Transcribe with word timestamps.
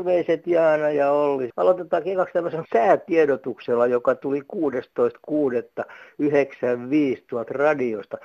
Terveiset 0.00 0.46
Jaana 0.46 0.90
ja 0.90 1.12
Olli. 1.12 1.50
Aloitetaan 1.56 2.02
ekaksi 2.06 2.32
tämmöisen 2.32 2.64
säätiedotuksella, 2.72 3.86
joka 3.86 4.14
tuli 4.14 4.40
16.6.95 4.40 7.24
tuolta 7.30 7.52
radiosta. 7.52 8.16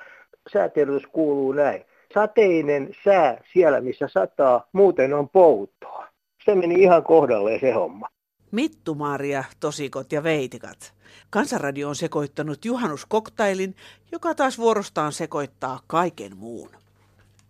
Säätiedotus 0.54 1.08
kuuluu 1.08 1.52
näin. 1.52 1.86
Sateinen 2.14 2.90
sää 3.04 3.42
siellä, 3.54 3.82
missä 3.82 4.08
sataa, 4.08 4.68
muuten 4.74 5.14
on 5.14 5.30
poutoa. 5.30 6.08
Se 6.46 6.56
meni 6.56 6.76
ihan 6.76 7.04
kohdalleen 7.04 7.60
se 7.60 7.72
homma. 7.72 8.08
Mittumaaria, 8.52 9.44
tosikot 9.60 10.12
ja 10.12 10.24
veitikat. 10.24 10.94
Kansanradio 11.30 11.90
on 11.90 11.96
sekoittanut 11.96 12.66
juhannuskoktailin, 12.66 13.76
joka 14.12 14.36
taas 14.36 14.58
vuorostaan 14.58 15.12
sekoittaa 15.12 15.80
kaiken 15.88 16.38
muun. 16.38 16.70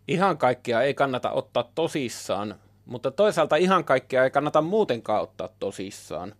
Ihan 0.07 0.37
kaikkia 0.37 0.81
ei 0.81 0.93
kannata 0.93 1.31
ottaa 1.31 1.71
tosissaan, 1.75 2.55
mutta 2.85 3.11
toisaalta 3.11 3.55
ihan 3.55 3.83
kaikkea 3.83 4.23
ei 4.23 4.31
kannata 4.31 4.61
muutenkaan 4.61 5.21
ottaa 5.21 5.49
tosissaan. 5.59 6.33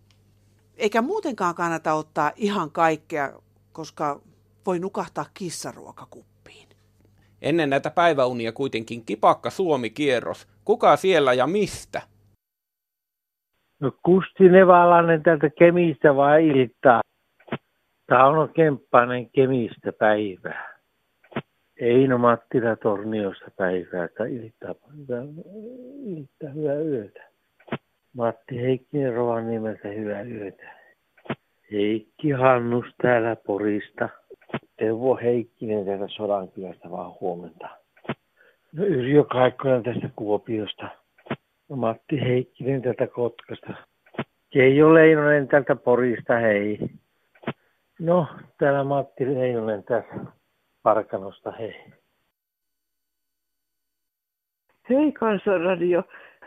Eikä 0.76 1.02
muutenkaan 1.02 1.54
kannata 1.54 1.94
ottaa 1.94 2.32
ihan 2.36 2.70
kaikkea, 2.70 3.32
koska 3.72 4.20
voi 4.66 4.78
nukahtaa 4.78 5.26
kissaruokakuppiin. 5.34 6.68
Ennen 7.42 7.70
näitä 7.70 7.90
päiväunia 7.90 8.52
kuitenkin 8.52 9.04
kipakka 9.04 9.50
Suomi-kierros. 9.50 10.48
Kuka 10.64 10.96
siellä 10.96 11.32
ja 11.32 11.46
mistä? 11.46 12.02
No 13.80 13.92
Kusti 14.02 14.48
Nevalainen 14.48 15.22
täältä 15.22 15.50
Kemistä 15.50 16.16
vai 16.16 16.48
Iltaa? 16.48 17.00
Tauno 18.06 18.48
Kemppainen 18.48 19.30
Kemistä 19.30 19.92
päivää. 19.98 20.75
Eino 21.80 22.18
Mattila 22.18 22.76
Torniosta 22.76 23.50
päivää 23.56 24.08
tai 24.08 24.34
Iltaa, 24.34 24.74
iltaa, 26.04 26.50
hyvää 26.54 26.74
yötä. 26.74 27.22
Matti 28.12 28.60
Heikkinen 28.62 29.14
Rovaniemeltä 29.14 29.88
hyvää 29.88 30.22
yötä. 30.22 30.70
Heikki 31.72 32.30
Hannus 32.30 32.86
täällä 33.02 33.36
Porista. 33.36 34.08
Teuvo 34.76 35.16
Heikkinen 35.16 35.84
täältä 35.84 36.08
Sodankylästä 36.08 36.90
vaan 36.90 37.12
huomenta. 37.20 37.68
No 38.72 38.84
Yrjö 38.84 39.24
Kaikkonen 39.24 39.82
tästä 39.82 40.10
Kuopiosta. 40.16 40.88
No 41.68 41.76
Matti 41.76 42.20
Heikkinen 42.20 42.82
täältä 42.82 43.06
Kotkasta. 43.06 43.74
Keijo 44.50 44.94
Leinonen 44.94 45.48
täältä 45.48 45.76
Porista, 45.76 46.38
hei. 46.38 46.78
No, 47.98 48.26
täällä 48.58 48.84
Matti 48.84 49.34
Leinonen 49.34 49.84
tässä 49.84 50.36
Parkanosta, 50.86 51.52
hei. 51.58 51.74
Hei 54.90 55.12
Kansanradio, 55.12 56.02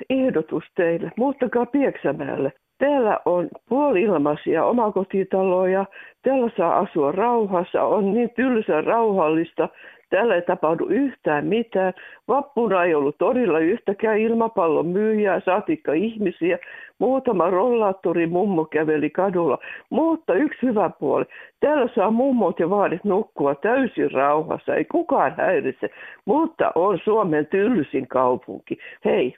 ehdotus 0.10 0.64
teille. 0.76 1.12
Muuttakaa 1.18 1.66
Pieksämäelle. 1.66 2.54
Täällä 2.78 3.20
on 3.26 3.50
puoli-ilmaisia 3.70 4.66
omakotitaloja, 4.66 5.86
täällä 6.22 6.52
saa 6.58 6.78
asua 6.78 7.12
rauhassa, 7.12 7.84
on 7.84 8.14
niin 8.14 8.30
tylsä 8.36 8.82
rauhallista, 8.82 9.70
täällä 10.10 10.36
ei 10.36 10.42
tapahdu 10.42 10.86
yhtään 10.86 11.46
mitään. 11.46 11.94
Vappuna 12.28 12.84
ei 12.84 12.96
ollut 12.96 13.18
torilla 13.18 13.60
yhtäkään 13.60 14.18
ilmapallon 14.18 14.88
myyjää, 14.88 15.42
saatikka 15.46 15.94
ihmisiä. 15.94 16.58
Muutama 17.00 17.50
rollaattori 17.50 18.28
mummo 18.28 18.66
käveli 18.66 19.10
kadulla. 19.10 19.58
Mutta 19.90 20.34
yksi 20.34 20.62
hyvä 20.62 20.90
puoli. 21.00 21.26
Täällä 21.60 21.90
saa 21.96 22.12
mummot 22.12 22.60
ja 22.60 22.70
vaadit 22.70 23.04
nukkua 23.04 23.56
täysin 23.56 24.12
rauhassa, 24.12 24.76
ei 24.76 24.86
kukaan 24.86 25.36
häiritse. 25.38 25.90
Mutta 26.26 26.72
on 26.76 27.00
Suomen 27.04 27.48
tylsin 27.48 28.08
kaupunki. 28.08 28.78
Hei, 29.06 29.36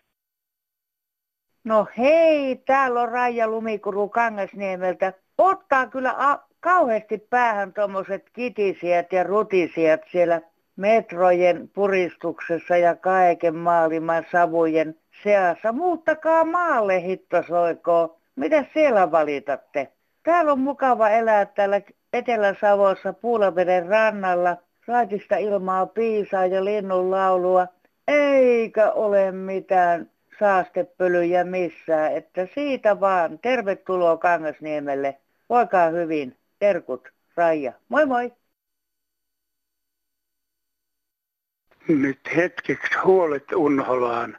No 1.63 1.87
hei, 1.97 2.55
täällä 2.55 3.01
on 3.01 3.09
Raija 3.09 3.47
Lumikuru 3.47 4.09
Kangasniemeltä. 4.09 5.13
Ottaa 5.37 5.87
kyllä 5.87 6.13
a- 6.17 6.47
kauheasti 6.59 7.17
päähän 7.29 7.73
tuommoiset 7.73 8.29
kitisijät 8.33 9.13
ja 9.13 9.23
rutisijat 9.23 10.01
siellä 10.11 10.41
metrojen 10.75 11.69
puristuksessa 11.73 12.77
ja 12.77 12.95
kaiken 12.95 13.55
maailman 13.55 14.25
savujen 14.31 14.95
seassa. 15.23 15.71
Muuttakaa 15.71 16.43
maalle 16.43 17.01
hittosoikoo. 17.01 18.17
Mitä 18.35 18.65
siellä 18.73 19.11
valitatte? 19.11 19.87
Täällä 20.23 20.51
on 20.51 20.59
mukava 20.59 21.09
elää 21.09 21.45
täällä 21.45 21.81
Etelä-Savossa 22.13 23.13
Puulaveden 23.13 23.87
rannalla. 23.87 24.57
Raitista 24.87 25.37
ilmaa 25.37 25.85
piisaa 25.85 26.45
ja 26.45 26.65
linnun 26.65 27.11
laulua. 27.11 27.67
Eikä 28.07 28.91
ole 28.91 29.31
mitään 29.31 30.09
saastepölyjä 30.39 31.43
missään, 31.43 32.11
että 32.11 32.47
siitä 32.53 32.99
vaan 32.99 33.39
tervetuloa 33.39 34.17
Kangasniemelle. 34.17 35.17
Voikaa 35.49 35.89
hyvin. 35.89 36.35
Terkut, 36.59 37.09
Raija. 37.35 37.73
Moi 37.89 38.05
moi! 38.05 38.40
Nyt 41.87 42.19
hetkeksi 42.35 42.95
huolet 43.03 43.53
unholaan 43.55 44.37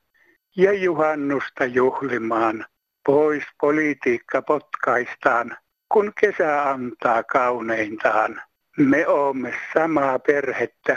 ja 0.57 0.73
juhannusta 0.73 1.65
juhlimaan. 1.65 2.67
Pois 3.07 3.45
politiikka 3.61 4.43
potkaistaan, 4.43 5.57
kun 5.93 6.13
kesä 6.21 6.71
antaa 6.71 7.23
kauneintaan. 7.23 8.43
Me 8.79 9.07
oomme 9.07 9.55
samaa 9.75 10.19
perhettä, 10.19 10.97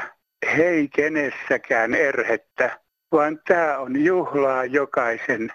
hei 0.57 0.87
kenessäkään 0.87 1.93
erhettä 1.93 2.85
vaan 3.11 3.39
tämä 3.47 3.77
on 3.77 4.03
juhlaa 4.03 4.65
jokaisen. 4.65 5.51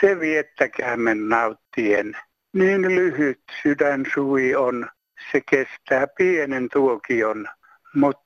Se 0.00 0.20
viettäkäämme 0.20 1.14
nauttien. 1.14 2.16
Niin 2.52 2.82
lyhyt 2.82 3.42
sydän 3.62 4.04
suvi 4.14 4.54
on, 4.54 4.90
se 5.32 5.40
kestää 5.50 6.06
pienen 6.06 6.68
tuokion, 6.72 7.48
mutta 7.94 8.23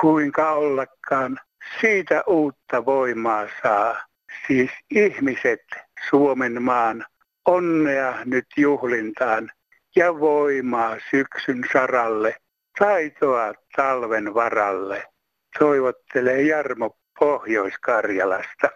kuinka 0.00 0.52
ollakaan 0.52 1.38
siitä 1.80 2.24
uutta 2.26 2.84
voimaa 2.84 3.46
saa. 3.62 4.02
Siis 4.46 4.70
ihmiset 4.90 5.60
Suomen 6.10 6.62
maan 6.62 7.04
onnea 7.48 8.24
nyt 8.24 8.46
juhlintaan 8.56 9.50
ja 9.96 10.20
voimaa 10.20 10.96
syksyn 11.10 11.64
saralle, 11.72 12.36
taitoa 12.78 13.54
talven 13.76 14.34
varalle. 14.34 15.04
Toivottelee 15.58 16.42
Jarmo 16.42 16.96
Pohjois-Karjalasta. 17.18 18.68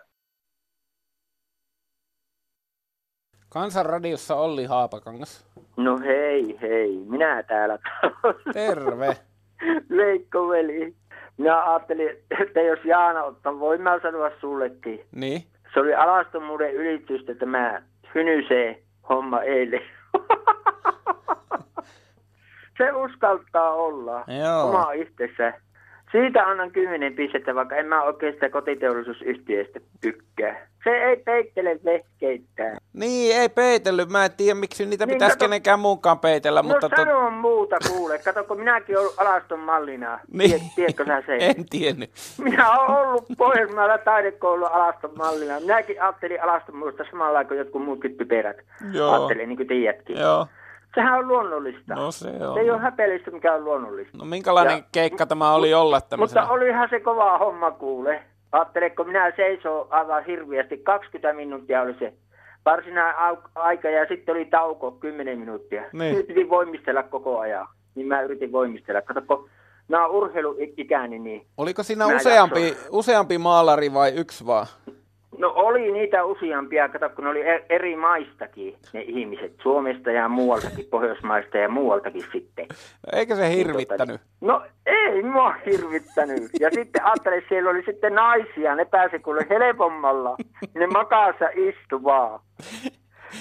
Kansanradiossa 3.48 4.34
Olli 4.34 4.65
Haapakangas. 4.65 5.47
No 5.77 5.98
hei, 5.98 6.59
hei. 6.60 6.97
Minä 6.97 7.43
täällä 7.43 7.78
Terve. 8.53 9.16
Veikko 9.97 10.48
veli. 10.48 10.97
Minä 11.36 11.70
ajattelin, 11.70 12.08
että 12.42 12.60
jos 12.60 12.78
Jaana 12.84 13.24
ottaa, 13.24 13.58
voin 13.58 13.82
mä 13.82 14.00
sanoa 14.02 14.30
sullekin. 14.41 15.04
Niin? 15.12 15.42
Se 15.74 15.80
oli 15.80 15.94
alastomuuden 15.94 16.74
ylitystä 16.74 17.34
tämä 17.34 17.82
hynysee 18.14 18.82
homma 19.08 19.42
eilen. 19.42 19.80
Se 22.78 22.92
uskaltaa 22.92 23.74
olla 23.74 24.24
Joo. 24.44 24.69
oma 24.69 24.92
itsensä. 24.92 25.52
Siitä 26.12 26.44
annan 26.46 26.70
kymmenen 26.70 27.14
pistettä, 27.14 27.54
vaikka 27.54 27.76
en 27.76 27.86
mä 27.86 28.02
oikein 28.02 28.34
sitä 28.34 28.48
kotiteollisuusyhtiöstä 28.48 29.80
tykkää. 30.00 30.66
Se 30.84 30.90
ei 30.90 31.16
peittele 31.16 31.78
vehkeitä. 31.84 32.76
Niin, 32.92 33.36
ei 33.36 33.48
peitellyt. 33.48 34.08
Mä 34.10 34.24
en 34.24 34.30
tiedä, 34.36 34.54
miksi 34.54 34.86
niitä 34.86 35.06
Niin, 35.06 35.14
pitäisi 35.14 35.34
kato- 35.36 35.44
kenenkään 35.44 35.80
muunkaan 35.80 36.18
peitellä, 36.18 36.62
No 36.62 36.68
mutta... 36.68 36.88
sano 36.97 37.30
muuta 37.30 37.76
kuule. 37.88 38.18
Kato, 38.18 38.44
kun 38.44 38.58
minäkin 38.58 38.98
olen 38.98 39.10
alaston 39.16 39.60
mallina. 39.60 40.20
Niin. 40.32 40.50
Tiedät- 40.50 40.74
Tiedätkö 40.76 41.04
sä 41.04 41.22
sen? 41.26 41.41
En 41.42 41.68
tiennyt. 41.70 42.10
Minä 42.38 42.70
olen 42.70 42.91
ollut 43.09 43.24
Pohjoismaalla 43.38 43.98
taidekoulun 43.98 44.72
alaston 44.72 45.10
mallina. 45.18 45.60
Minäkin 45.60 46.02
ajattelin 46.02 46.42
alastonmuudesta 46.42 47.04
samalla 47.10 47.44
kuin 47.44 47.59
jotkut 47.59 47.84
muutkin 47.84 48.16
typerät. 48.16 48.56
Joo. 48.92 49.12
Ajattelin, 49.12 49.48
niin 49.48 49.56
kuin 49.56 49.68
tiedätkin. 49.68 50.18
Joo. 50.18 50.47
Sehän 50.97 51.19
on 51.19 51.28
luonnollista. 51.28 51.95
No 51.95 52.10
se 52.10 52.28
on. 52.28 52.54
Se 52.54 52.60
ei 52.60 52.71
ole 52.71 52.78
häpeellistä, 52.78 53.31
mikä 53.31 53.54
on 53.54 53.65
luonnollista. 53.65 54.19
No 54.19 54.25
minkälainen 54.25 54.77
Ja- 54.77 54.83
keikka 54.93 55.27
tämä 55.27 55.53
oli 55.54 55.75
olla 55.75 56.01
tämmöisenä? 56.01 56.41
Mutta 56.41 56.54
olihan 56.54 56.89
se 56.91 57.01
kova 57.01 57.39
homma 57.39 57.71
kuule. 57.71 58.22
Ajattelin, 58.53 58.97
kun 58.97 59.07
minä 59.07 59.33
seisoo 59.37 59.87
aivan 59.91 60.25
hirviästi. 60.25 60.78
20 60.78 61.33
minuuttia 61.33 61.83
oli 61.83 61.95
se 61.98 62.13
varsinainen 62.65 63.39
aika 63.54 63.91
ja 63.91 64.07
sitten 64.09 64.34
oli 64.34 64.45
tauko 64.45 64.91
10 64.91 65.39
minuuttia. 65.39 65.83
Niin. 65.93 66.16
Nyt 66.16 66.27
piti 66.27 66.48
voimistella 66.48 67.03
koko 67.03 67.39
ajan. 67.39 67.66
Niin 67.95 68.07
mä 68.07 68.22
yritin 68.22 68.53
voimistella. 68.53 69.03
Kato, 69.03 69.22
kun 69.22 69.48
mä 69.89 70.07
oon 70.07 70.15
urheiluikäinen, 70.16 71.25
niin 71.25 71.47
Oliko 71.57 71.83
siinä 71.83 72.07
useampi, 72.07 72.77
useampi 72.91 73.39
maalari 73.39 73.95
vai 73.95 74.13
yksi 74.15 74.47
vaan? 74.47 74.66
No 75.38 75.47
No 75.47 75.53
oli 75.56 75.92
niitä 75.92 76.24
useampia, 76.24 76.88
kato 76.88 77.09
kun 77.09 77.27
oli 77.27 77.41
e- 77.41 77.66
eri 77.68 77.97
maistakin 77.97 78.77
ne 78.92 79.00
ihmiset, 79.03 79.53
Suomesta 79.62 80.10
ja 80.10 80.28
muualtakin, 80.28 80.84
Pohjoismaista 80.91 81.59
ja 81.59 81.68
muualtakin 81.68 82.24
sitten. 82.33 82.66
Eikö 83.12 83.36
se 83.36 83.50
hirvittänyt? 83.50 84.21
No 84.41 84.62
ei 84.86 85.22
mua 85.22 85.54
hirvittänyt. 85.66 86.42
Ja 86.60 86.71
sitten 86.71 87.04
ajattelin, 87.04 87.42
siellä 87.48 87.71
oli 87.71 87.83
sitten 87.83 88.15
naisia, 88.15 88.74
ne 88.74 88.84
pääsi 88.84 89.18
kuule 89.18 89.47
helpommalla. 89.50 90.36
Ne 90.74 90.86
makassa 90.86 91.48
istuvaa. 91.54 92.42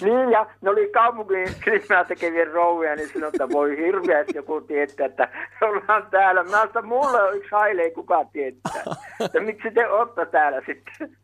Niin, 0.01 0.31
ja 0.31 0.45
ne 0.61 0.69
oli 0.69 0.89
kaupungin 0.89 1.47
silmää 1.65 2.03
tekevien 2.03 2.51
rouvia, 2.51 2.95
niin 2.95 3.09
sanoi, 3.13 3.27
että 3.33 3.49
voi 3.49 3.77
hirveästi 3.77 4.37
joku 4.37 4.61
tietää, 4.61 5.05
että 5.05 5.27
ollaan 5.61 6.07
täällä. 6.11 6.43
Mä 6.43 6.49
sanoin, 6.49 6.67
että 6.67 6.81
mulle 6.81 7.23
on 7.23 7.37
yksi 7.37 7.49
haile, 7.51 7.81
ei 7.81 7.91
kukaan 7.91 8.27
tietää. 8.33 8.83
Että 9.25 9.39
miksi 9.39 9.71
te 9.71 9.87
olette 9.87 10.25
täällä 10.25 10.61
sitten? 10.65 11.17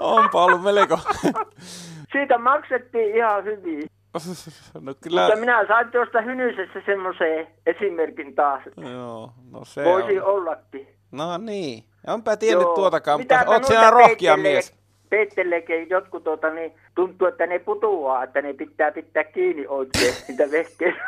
Onpa 0.00 0.44
ollut 0.44 0.62
melko. 0.62 0.98
Siitä 2.12 2.38
maksettiin 2.38 3.16
ihan 3.16 3.44
hyvin. 3.44 3.82
No 4.80 4.94
kyllä, 5.00 5.20
Mutta 5.24 5.40
minä 5.40 5.66
sain 5.66 5.90
tuosta 5.90 6.20
Hynysessä 6.20 6.80
semmoisen 6.86 7.46
esimerkin 7.66 8.34
taas. 8.34 8.62
joo, 8.76 9.32
no 9.52 9.64
se 9.64 9.84
Voisi 9.84 10.20
on. 10.20 10.26
ollakin. 10.26 10.88
No 11.12 11.38
niin, 11.38 11.84
onpä 12.06 12.36
tiennyt 12.36 12.62
Joo. 12.66 12.74
tuotakaan, 12.74 13.20
mutta 13.20 13.44
oot 13.46 13.64
sinä 13.64 13.90
rohkea 13.90 14.36
mies. 14.36 14.83
Peitteleekin 15.14 15.90
jotkut 15.90 16.24
tuota, 16.24 16.50
niin 16.50 16.72
tuntuu, 16.94 17.28
että 17.28 17.46
ne 17.46 17.58
putoaa, 17.58 18.22
että 18.22 18.42
ne 18.42 18.52
pitää 18.52 18.92
pitää 18.92 19.24
kiinni 19.24 19.66
oikein 19.66 20.14
niitä 20.28 20.50
vehkeitä. 20.50 21.00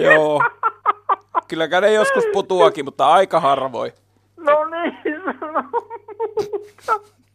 Joo. 0.04 0.42
Kyllä 1.48 1.80
ne 1.80 1.92
joskus 1.92 2.24
putuakin, 2.32 2.84
mutta 2.84 3.06
aika 3.06 3.40
harvoin. 3.40 3.92
No 4.36 4.64
niin, 4.64 5.22
sano. 5.40 5.62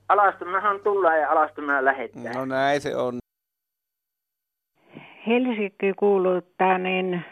Alastumahan 0.09 0.79
tullaan 0.79 1.19
ja 1.19 1.31
alastumana 1.31 1.85
lähettää. 1.85 2.33
No 2.33 2.45
näin 2.45 2.81
se 2.81 2.95
on. 2.95 3.19
Helsinki 5.27 5.93
kuuluttaa 5.93 6.77
niin 6.77 7.25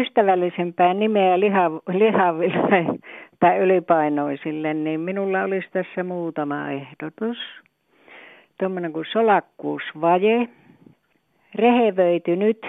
ystävällisempää 0.00 0.94
nimeä 0.94 1.40
liha, 1.40 1.70
lihaville 1.88 2.98
tai 3.40 3.58
ylipainoisille, 3.58 4.74
niin 4.74 5.00
minulla 5.00 5.42
olisi 5.42 5.68
tässä 5.72 6.02
muutama 6.04 6.70
ehdotus. 6.70 7.38
Tuommoinen 8.58 8.92
kuin 8.92 9.06
solakkuusvaje, 9.12 10.48
rehevöitynyt 11.54 12.66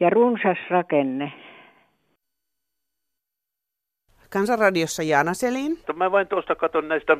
ja 0.00 0.10
runsas 0.10 0.58
rakenne. 0.70 1.32
Kansanradiossa 4.30 5.02
Jaana 5.02 5.34
Selin. 5.34 5.78
Mä 5.94 6.12
vain 6.12 6.28
tuosta 6.28 6.54
katson 6.54 6.88
näistä 6.88 7.16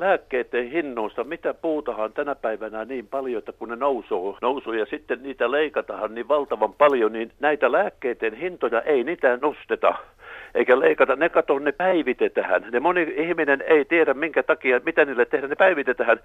lääkkeiden 0.00 0.70
hinnoista, 0.70 1.24
mitä 1.24 1.54
puutahan 1.54 2.12
tänä 2.12 2.34
päivänä 2.34 2.84
niin 2.84 3.06
paljon, 3.06 3.38
että 3.38 3.52
kun 3.52 3.68
ne 3.68 3.76
nousuu, 3.76 4.38
nousuu 4.42 4.72
ja 4.72 4.86
sitten 4.86 5.22
niitä 5.22 5.50
leikataan 5.50 6.14
niin 6.14 6.28
valtavan 6.28 6.72
paljon, 6.72 7.12
niin 7.12 7.32
näitä 7.40 7.72
lääkkeiden 7.72 8.34
hintoja 8.34 8.80
ei 8.80 9.04
niitä 9.04 9.38
nosteta. 9.42 9.94
Eikä 10.54 10.80
leikata, 10.80 11.16
ne 11.16 11.28
kato, 11.28 11.58
ne 11.58 11.72
päivitetään. 11.72 12.62
Ne 12.72 12.80
moni 12.80 13.14
ihminen 13.16 13.64
ei 13.66 13.84
tiedä, 13.84 14.14
minkä 14.14 14.42
takia, 14.42 14.80
mitä 14.84 15.04
niille 15.04 15.24
tehdään, 15.24 15.50
ne 15.50 15.56
päivitetään. 15.56 16.20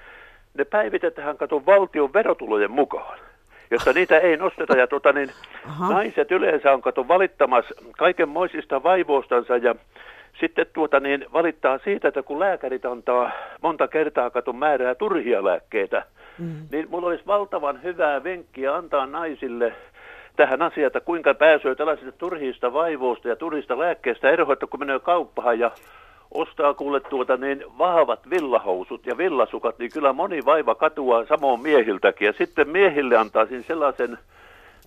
Ne 0.57 0.65
päivitetään, 0.65 1.37
kato, 1.37 1.65
valtion 1.65 2.13
verotulojen 2.13 2.71
mukaan 2.71 3.19
jotta 3.73 3.93
niitä 3.93 4.19
ei 4.19 4.37
nosteta. 4.37 4.77
Ja 4.77 4.87
tuota, 4.87 5.13
niin, 5.13 5.29
Aha. 5.65 5.93
naiset 5.93 6.31
yleensä 6.31 6.73
on 6.73 6.81
kato 6.81 7.07
valittamassa 7.07 7.75
kaikenmoisista 7.97 8.83
vaivoistansa 8.83 9.57
ja 9.57 9.75
sitten 10.39 10.65
tuota 10.73 10.99
niin 10.99 11.25
valittaa 11.33 11.77
siitä, 11.77 12.07
että 12.07 12.23
kun 12.23 12.39
lääkärit 12.39 12.85
antaa 12.85 13.31
monta 13.61 13.87
kertaa 13.87 14.29
katon 14.29 14.55
määrää 14.55 14.95
turhia 14.95 15.43
lääkkeitä, 15.43 16.05
mm. 16.39 16.55
niin 16.71 16.87
mulla 16.89 17.07
olisi 17.07 17.27
valtavan 17.27 17.83
hyvää 17.83 18.23
vinkkiä 18.23 18.75
antaa 18.75 19.05
naisille 19.05 19.73
tähän 20.35 20.61
asiaan, 20.61 20.87
että 20.87 20.99
kuinka 20.99 21.33
pääsee 21.33 21.75
tällaisista 21.75 22.11
turhista 22.11 22.73
vaivoista 22.73 23.27
ja 23.27 23.35
turhista 23.35 23.79
lääkkeistä 23.79 24.29
eroon, 24.29 24.53
että 24.53 24.67
kun 24.67 24.79
menee 24.79 24.99
kauppaan 24.99 25.59
ja 25.59 25.71
ostaa 26.31 26.73
kuule 26.73 26.99
tuota 26.99 27.37
niin 27.37 27.65
vahvat 27.77 28.29
villahousut 28.29 29.05
ja 29.05 29.17
villasukat, 29.17 29.79
niin 29.79 29.91
kyllä 29.91 30.13
moni 30.13 30.45
vaiva 30.45 30.75
katuaa 30.75 31.25
samoin 31.25 31.61
miehiltäkin. 31.61 32.25
Ja 32.25 32.33
sitten 32.33 32.69
miehille 32.69 33.17
antaisin 33.17 33.63
sellaisen 33.63 34.17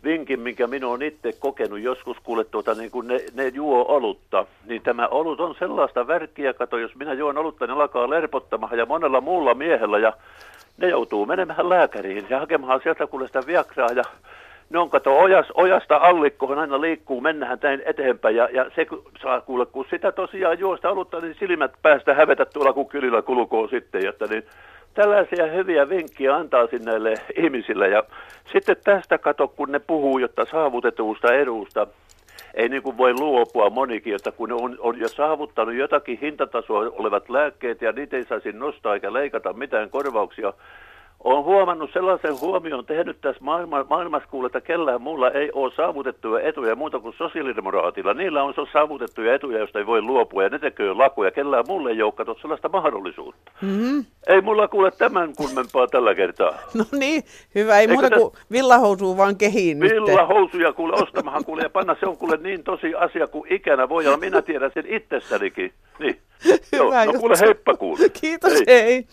vinkin, 0.06 0.40
minkä 0.40 0.66
minä 0.66 0.88
olen 0.88 1.02
itse 1.02 1.32
kokenut 1.38 1.80
joskus, 1.80 2.16
kuule 2.22 2.44
tuota, 2.44 2.74
niin 2.74 2.90
kun 2.90 3.06
ne, 3.06 3.20
ne 3.34 3.48
juo 3.48 3.84
olutta, 3.88 4.46
niin 4.66 4.82
tämä 4.82 5.08
olut 5.08 5.40
on 5.40 5.54
sellaista 5.58 6.06
värkkiä, 6.06 6.54
kato, 6.54 6.78
jos 6.78 6.94
minä 6.94 7.12
juon 7.12 7.38
olutta, 7.38 7.66
niin 7.66 7.80
alkaa 7.80 8.10
lerpottamaan 8.10 8.78
ja 8.78 8.86
monella 8.86 9.20
muulla 9.20 9.54
miehellä 9.54 9.98
ja 9.98 10.12
ne 10.76 10.88
joutuu 10.88 11.26
menemään 11.26 11.68
lääkäriin 11.68 12.26
ja 12.30 12.40
hakemaan 12.40 12.80
sieltä 12.82 13.06
kuule 13.06 13.26
sitä 13.26 13.40
viakraa 13.46 13.88
ja 13.96 14.02
ne 14.70 14.78
on 14.78 14.90
kato 14.90 15.18
ojas, 15.18 15.46
ojasta 15.54 15.96
allikkoon 15.96 16.58
aina 16.58 16.80
liikkuu, 16.80 17.20
mennään 17.20 17.58
näin 17.62 17.82
eteenpäin 17.84 18.36
ja, 18.36 18.48
ja 18.52 18.70
se 18.74 18.86
saa 19.22 19.40
kuule, 19.40 19.66
kun 19.66 19.86
sitä 19.90 20.12
tosiaan 20.12 20.58
juosta 20.58 20.90
olutta, 20.90 21.20
niin 21.20 21.36
silmät 21.38 21.72
päästä 21.82 22.14
hävetä 22.14 22.44
tuolla 22.44 22.72
kun 22.72 22.88
kylillä 22.88 23.22
kulkoo 23.22 23.68
sitten, 23.68 24.04
jotta 24.04 24.26
niin 24.26 24.42
tällaisia 24.96 25.46
hyviä 25.46 25.88
vinkkiä 25.88 26.36
antaa 26.36 26.66
sinne 26.66 26.90
näille 26.90 27.14
ihmisille. 27.36 27.88
Ja 27.88 28.02
sitten 28.52 28.76
tästä 28.84 29.18
kato, 29.18 29.48
kun 29.48 29.72
ne 29.72 29.78
puhuu, 29.78 30.18
jotta 30.18 30.44
saavutetusta 30.50 31.34
edusta, 31.34 31.86
ei 32.54 32.68
niin 32.68 32.82
kuin 32.82 32.96
voi 32.96 33.12
luopua 33.12 33.70
monikin, 33.70 34.14
että 34.14 34.32
kun 34.32 34.48
ne 34.48 34.54
on, 34.54 34.76
on 34.78 34.98
jo 34.98 35.08
saavuttanut 35.08 35.74
jotakin 35.74 36.18
hintatasoa 36.22 36.78
olevat 36.78 37.28
lääkkeet 37.28 37.82
ja 37.82 37.92
niitä 37.92 38.16
ei 38.16 38.24
saisi 38.24 38.52
nostaa 38.52 38.94
eikä 38.94 39.12
leikata 39.12 39.52
mitään 39.52 39.90
korvauksia, 39.90 40.52
olen 41.26 41.44
huomannut 41.44 41.90
sellaisen 41.92 42.40
huomion 42.40 42.86
tehnyt 42.86 43.20
tässä 43.20 43.44
maailma, 43.44 43.84
maailmassa 43.90 44.28
kuule, 44.30 44.46
että 44.46 44.60
kellään 44.60 45.02
muulla 45.02 45.30
ei 45.30 45.50
ole 45.52 45.72
saavutettuja 45.76 46.48
etuja 46.48 46.76
muuta 46.76 47.00
kuin 47.00 47.14
sosiaalidemokraatilla. 47.18 48.14
Niillä 48.14 48.42
on 48.42 48.54
saavutettuja 48.72 49.34
etuja, 49.34 49.58
joista 49.58 49.78
ei 49.78 49.86
voi 49.86 50.02
luopua 50.02 50.42
ja 50.42 50.48
ne 50.48 50.58
tekee 50.58 50.92
lakuja. 50.94 51.30
Kellään 51.30 51.64
muulle 51.68 51.90
ei 51.90 52.02
ole 52.02 52.12
katsottu 52.12 52.40
sellaista 52.42 52.68
mahdollisuutta. 52.68 53.50
Mm-hmm. 53.62 54.04
Ei 54.26 54.40
mulla 54.40 54.68
kuule 54.68 54.90
tämän 54.90 55.32
kummempaa 55.36 55.86
tällä 55.86 56.14
kertaa. 56.14 56.54
No 56.74 56.84
niin, 56.92 57.22
hyvä. 57.54 57.74
Ei 57.78 57.80
Eikö 57.80 57.92
muuta 57.92 58.10
tä- 58.10 58.16
kuin 58.16 58.32
villahousua 58.52 59.16
vaan 59.16 59.36
kehiin 59.36 59.78
nyt. 59.78 59.92
Villahousuja 59.92 60.72
kuule 60.72 60.94
ostamahan 61.02 61.44
kuule 61.44 61.62
ja 61.62 61.70
panna 61.70 61.96
se 62.00 62.06
on 62.06 62.16
kuule 62.16 62.36
niin 62.36 62.64
tosi 62.64 62.94
asia 62.94 63.26
kuin 63.26 63.52
ikänä 63.52 63.88
voi 63.88 64.06
olla. 64.06 64.16
Minä 64.16 64.42
tiedän 64.42 64.70
sen 64.74 64.84
itsestänikin. 64.88 65.72
Niin. 65.98 66.18
Joo, 66.72 66.86
Hyvä 66.86 66.96
no 66.98 67.04
juttu. 67.04 67.20
kuule 67.20 67.34
heippa 67.40 67.74
kuule. 67.74 68.08
Kiitos, 68.20 68.52
Hei. 68.66 68.82
hei. 68.82 69.06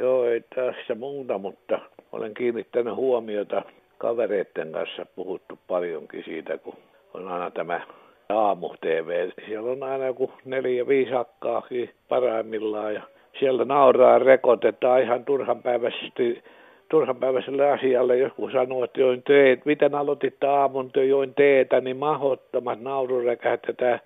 Joo, 0.00 0.24
ei 0.24 0.40
tässä 0.54 0.94
muuta, 0.94 1.38
mutta 1.38 1.78
olen 2.12 2.34
kiinnittänyt 2.34 2.94
huomiota 2.94 3.62
kavereiden 3.98 4.72
kanssa 4.72 5.06
puhuttu 5.16 5.58
paljonkin 5.68 6.24
siitä, 6.24 6.58
kun 6.58 6.74
on 7.14 7.28
aina 7.28 7.50
tämä 7.50 7.80
aamu-TV. 8.28 9.30
Siellä 9.46 9.70
on 9.70 9.82
aina 9.82 10.06
joku 10.06 10.32
neljä, 10.44 10.88
viisi 10.88 11.10
hakkaakin 11.10 11.90
parhaimmillaan 12.08 12.94
ja 12.94 13.02
siellä 13.38 13.64
nauraa, 13.64 14.18
rekotetaan 14.18 15.02
ihan 15.02 15.24
turhanpäiväisesti 15.24 16.42
turhanpäiväiselle 16.88 17.70
asialle. 17.70 18.18
Joku 18.18 18.50
sanoo, 18.50 18.84
että 18.84 19.00
join 19.00 19.22
teet, 19.22 19.64
miten 19.64 19.94
aloititte 19.94 20.46
aamun, 20.46 20.92
työ, 20.92 21.04
join 21.04 21.34
teetä, 21.34 21.80
niin 21.80 21.96
mahottomat 21.96 22.80
naururekät, 22.80 23.60
ja 23.68 23.74
tämä 23.74 23.98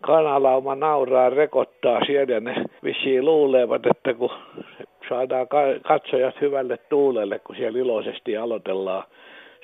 kanalauma 0.00 0.74
nauraa, 0.74 1.30
rekottaa 1.30 2.04
siellä, 2.04 2.40
ne 2.40 2.64
vissiin 2.84 3.24
luulevat, 3.24 3.86
että 3.86 4.14
kun 4.14 4.30
saadaan 5.08 5.48
ka- 5.48 5.80
katsojat 5.82 6.40
hyvälle 6.40 6.78
tuulelle, 6.88 7.38
kun 7.38 7.56
siellä 7.56 7.78
iloisesti 7.78 8.36
aloitellaan, 8.36 9.04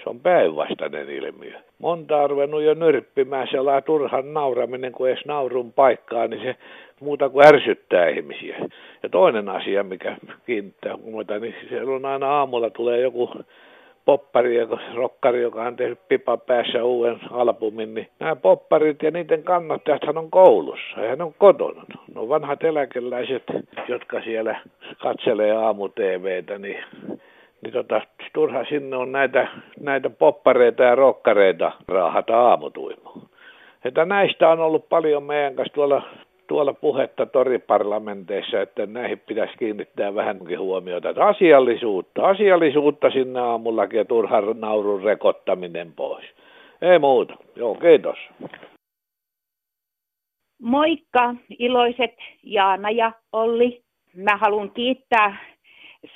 se 0.02 0.10
on 0.10 0.20
päinvastainen 0.20 1.10
ilmiö. 1.10 1.52
Monta 1.78 2.16
on 2.16 2.30
ruvennut 2.30 2.62
jo 2.62 2.74
nyrppimään 2.74 3.48
sellainen 3.50 3.82
turhan 3.82 4.34
nauraminen, 4.34 4.92
kun 4.92 5.08
edes 5.08 5.24
naurun 5.24 5.72
paikkaa, 5.72 6.26
niin 6.26 6.42
se 6.42 6.56
muuta 7.00 7.28
kuin 7.28 7.46
ärsyttää 7.46 8.08
ihmisiä. 8.08 8.56
Ja 9.02 9.08
toinen 9.08 9.48
asia, 9.48 9.82
mikä 9.82 10.16
kiinnittää 10.46 10.96
huomiota, 10.96 11.38
niin 11.38 11.54
siellä 11.68 11.92
on 11.92 12.04
aina 12.04 12.26
aamulla 12.26 12.70
tulee 12.70 13.00
joku 13.00 13.30
poppari, 14.08 14.56
joka, 14.56 14.78
rokkari, 14.94 15.42
joka 15.42 15.62
on 15.62 15.76
tehnyt 15.76 15.98
pipa 16.08 16.36
päässä 16.36 16.84
uuden 16.84 17.20
albumin, 17.30 17.94
niin 17.94 18.08
nämä 18.20 18.36
popparit 18.36 19.02
ja 19.02 19.10
niiden 19.10 19.42
kannattajathan 19.42 20.18
on 20.18 20.30
koulussa 20.30 21.00
ja 21.00 21.16
ne 21.16 21.24
on 21.24 21.34
kotona. 21.38 21.84
Ne 22.14 22.20
on 22.20 22.28
vanhat 22.28 22.64
eläkeläiset, 22.64 23.42
jotka 23.88 24.20
siellä 24.20 24.60
katselee 24.98 25.52
aamu-TVtä, 25.52 26.58
niin, 26.58 26.84
niin 27.62 27.72
tota, 27.72 28.00
turha 28.32 28.64
sinne 28.64 28.96
on 28.96 29.12
näitä, 29.12 29.48
näitä 29.80 30.10
poppareita 30.10 30.82
ja 30.82 30.94
rokkareita 30.94 31.72
raahata 31.88 32.40
aamutuimoon. 32.40 33.22
Että 33.84 34.04
näistä 34.04 34.48
on 34.48 34.60
ollut 34.60 34.88
paljon 34.88 35.22
meidän 35.22 35.54
kanssa 35.54 35.74
tuolla 35.74 36.02
tuolla 36.48 36.72
puhetta 36.72 37.26
toriparlamenteissa, 37.26 38.62
että 38.62 38.86
näihin 38.86 39.18
pitäisi 39.18 39.58
kiinnittää 39.58 40.14
vähänkin 40.14 40.60
huomiota. 40.60 41.08
Että 41.10 41.26
asiallisuutta, 41.26 42.26
asiallisuutta 42.26 43.10
sinne 43.10 43.40
aamullakin 43.40 43.98
ja 43.98 44.04
turhan 44.04 44.60
naurun 44.60 45.02
rekottaminen 45.02 45.92
pois. 45.92 46.24
Ei 46.82 46.98
muuta. 46.98 47.36
Joo, 47.56 47.74
kiitos. 47.74 48.18
Moikka, 50.62 51.34
iloiset 51.58 52.14
Jaana 52.42 52.90
ja 52.90 53.12
Olli. 53.32 53.82
Mä 54.16 54.36
haluan 54.36 54.70
kiittää 54.70 55.36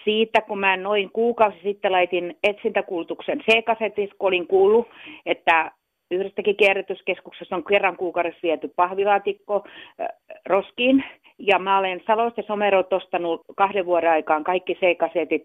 siitä, 0.04 0.40
kun 0.40 0.58
mä 0.58 0.76
noin 0.76 1.10
kuukausi 1.12 1.58
sitten 1.62 1.92
laitin 1.92 2.36
etsintäkuulutuksen 2.42 3.38
C-kasetissa, 3.38 4.16
kun 4.18 4.28
olin 4.28 4.46
kuullut, 4.46 4.88
että 5.26 5.70
yhdestäkin 6.12 6.56
kierrätyskeskuksessa 6.56 7.56
on 7.56 7.64
kerran 7.64 7.96
kuukaudessa 7.96 8.40
viety 8.42 8.68
pahvilaatikko 8.76 9.64
äh, 10.00 10.08
roskiin. 10.46 11.04
Ja 11.38 11.58
mä 11.58 11.78
olen 11.78 12.00
Salosta 12.06 12.40
ja 12.40 12.46
Somerot 12.46 12.92
ostanut 12.92 13.40
kahden 13.56 13.86
vuoden 13.86 14.10
aikaan 14.10 14.44
kaikki 14.44 14.74
C-kasetit 14.74 15.44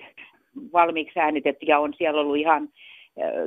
valmiiksi 0.74 1.20
äänitetty 1.20 1.66
ja 1.66 1.80
on 1.80 1.94
siellä 1.94 2.22
ollut 2.22 2.38
ihan 2.38 2.70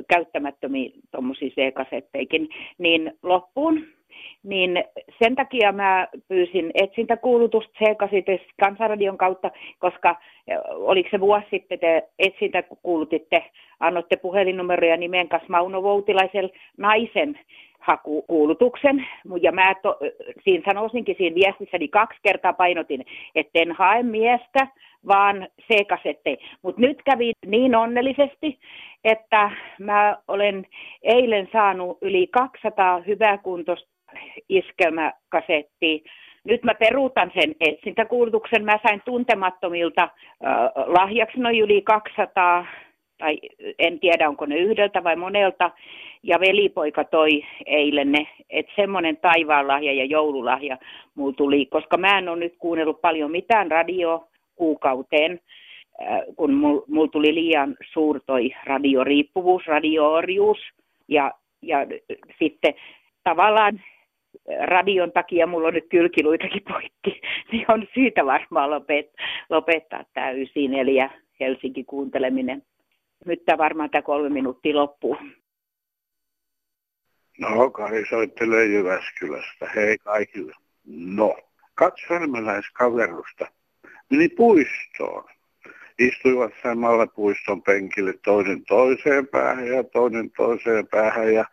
käyttämättömiä 0.07 0.89
tuommoisia 1.11 1.49
C-kasetteikin. 1.49 2.49
Niin 2.77 3.13
loppuun 3.23 3.85
niin 4.43 4.83
sen 5.23 5.35
takia 5.35 5.71
mä 5.71 6.07
pyysin 6.27 6.71
etsintäkuulutusta 6.73 7.73
C-kasites 7.73 8.41
kansanradion 8.59 9.17
kautta, 9.17 9.51
koska 9.79 10.15
oliko 10.71 11.09
se 11.11 11.19
vuosi 11.19 11.45
sitten 11.51 11.79
te 11.79 12.03
etsintäkuulutitte, 12.19 13.43
annoitte 13.79 14.15
puhelinnumeroja 14.15 14.97
nimen 14.97 15.29
kanssa 15.29 15.49
Mauno 15.49 15.83
Voutilaiselle 15.83 16.51
naisen 16.77 17.39
hakukuulutuksen. 17.79 19.07
Ja 19.41 19.51
mä 19.51 19.75
to, 19.81 19.99
siinä 20.43 20.63
sanoisinkin 20.65 21.15
siinä 21.17 21.35
viestissäni 21.35 21.87
kaksi 21.87 22.19
kertaa 22.23 22.53
painotin, 22.53 23.05
että 23.35 23.59
en 23.59 23.71
hae 23.71 24.03
miestä, 24.03 24.67
vaan 25.07 25.47
C-kasetteja. 25.61 26.37
Mutta 26.61 26.81
nyt 26.81 27.01
kävi 27.03 27.31
niin 27.45 27.75
onnellisesti, 27.75 28.59
että 29.03 29.51
mä 29.79 30.17
olen 30.27 30.65
eilen 31.03 31.49
saanut 31.51 31.97
yli 32.01 32.27
200 32.27 32.99
hyväkuntoista 32.99 33.89
iskelmäkasetti. 34.49 36.03
Nyt 36.43 36.63
mä 36.63 36.73
peruutan 36.73 37.31
sen 37.39 37.55
etsintäkuulutuksen. 37.59 38.65
Mä 38.65 38.79
sain 38.87 39.01
tuntemattomilta 39.05 40.03
äh, 40.03 40.09
lahjaksi 40.85 41.39
noin 41.39 41.59
yli 41.59 41.81
200, 41.81 42.65
tai 43.17 43.39
en 43.79 43.99
tiedä 43.99 44.29
onko 44.29 44.45
ne 44.45 44.57
yhdeltä 44.57 45.03
vai 45.03 45.15
monelta. 45.15 45.71
Ja 46.23 46.39
velipoika 46.39 47.03
toi 47.03 47.29
eilen 47.65 48.11
ne, 48.11 48.27
että 48.49 48.71
semmoinen 48.75 49.17
taivaanlahja 49.17 49.93
ja 49.93 50.05
joululahja 50.05 50.77
mulla 51.15 51.33
tuli, 51.33 51.65
koska 51.65 51.97
mä 51.97 52.17
en 52.17 52.29
ole 52.29 52.39
nyt 52.39 52.53
kuunnellut 52.59 53.01
paljon 53.01 53.31
mitään 53.31 53.71
radio 53.71 54.27
kuukauteen, 54.55 55.39
kun 56.35 56.53
mulla 56.53 56.83
mul 56.87 57.07
tuli 57.07 57.35
liian 57.35 57.75
suur 57.93 58.19
toi 58.25 58.49
radioriippuvuus, 58.63 59.67
radioorjuus. 59.67 60.59
Ja, 61.07 61.31
ja 61.61 61.77
sitten 62.39 62.73
tavallaan 63.23 63.81
radion 64.65 65.11
takia 65.11 65.47
mulla 65.47 65.67
on 65.67 65.73
nyt 65.73 65.89
kylkiluitakin 65.89 66.63
poikki, 66.67 67.21
niin 67.51 67.65
on 67.67 67.87
syytä 67.93 68.25
varmaan 68.25 68.69
lopet, 68.69 69.13
lopettaa 69.49 70.03
täysin, 70.13 70.73
eli 70.73 70.95
Helsinki 71.39 71.83
kuunteleminen. 71.83 72.63
Nyt 73.25 73.45
tämä 73.45 73.57
varmaan 73.57 73.89
tämä 73.89 74.01
kolme 74.01 74.29
minuuttia 74.29 74.75
loppuu. 74.75 75.17
No, 77.39 77.69
Kari 77.69 78.05
soittelee 78.09 78.65
Jyväskylästä. 78.65 79.69
Hei 79.75 79.97
kaikille. 79.97 80.53
No, 80.85 81.37
kaksi 81.75 82.05
härmäläiskaverusta 82.09 83.47
meni 84.11 84.29
puistoon. 84.29 85.23
Istuivat 85.99 86.51
samalla 86.63 87.07
puiston 87.07 87.61
penkille 87.61 88.13
toinen 88.25 88.65
toiseen 88.65 89.27
päähän 89.27 89.67
ja 89.67 89.83
toinen 89.83 90.31
toiseen 90.31 90.87
päähän 90.87 91.33
ja 91.33 91.45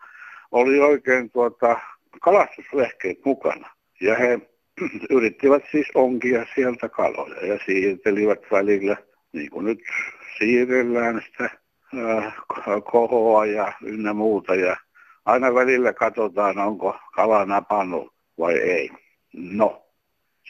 oli 0.50 0.80
oikein 0.80 1.30
tuota 1.30 1.80
kalastusvehkeet 2.20 3.25
mukana. 3.25 3.70
Ja 4.00 4.14
he 4.14 4.40
yrittivät 5.16 5.62
siis 5.70 5.87
onkia 5.94 6.46
sieltä 6.54 6.88
kaloja 6.88 7.46
ja 7.46 7.58
siirtelivät 7.66 8.40
välillä, 8.50 8.96
niin 9.32 9.50
kuin 9.50 9.64
nyt 9.64 9.80
siirrellään 10.38 11.22
sitä 11.26 11.44
äh, 11.44 12.34
kohoa 12.90 13.46
ja 13.46 13.72
ynnä 13.82 14.12
muuta. 14.12 14.54
Ja 14.54 14.76
aina 15.25 15.54
välillä 15.54 15.92
katsotaan, 15.92 16.58
onko 16.58 16.96
kala 17.14 17.44
napannut 17.44 18.14
vai 18.38 18.54
ei. 18.54 18.90
No, 19.32 19.88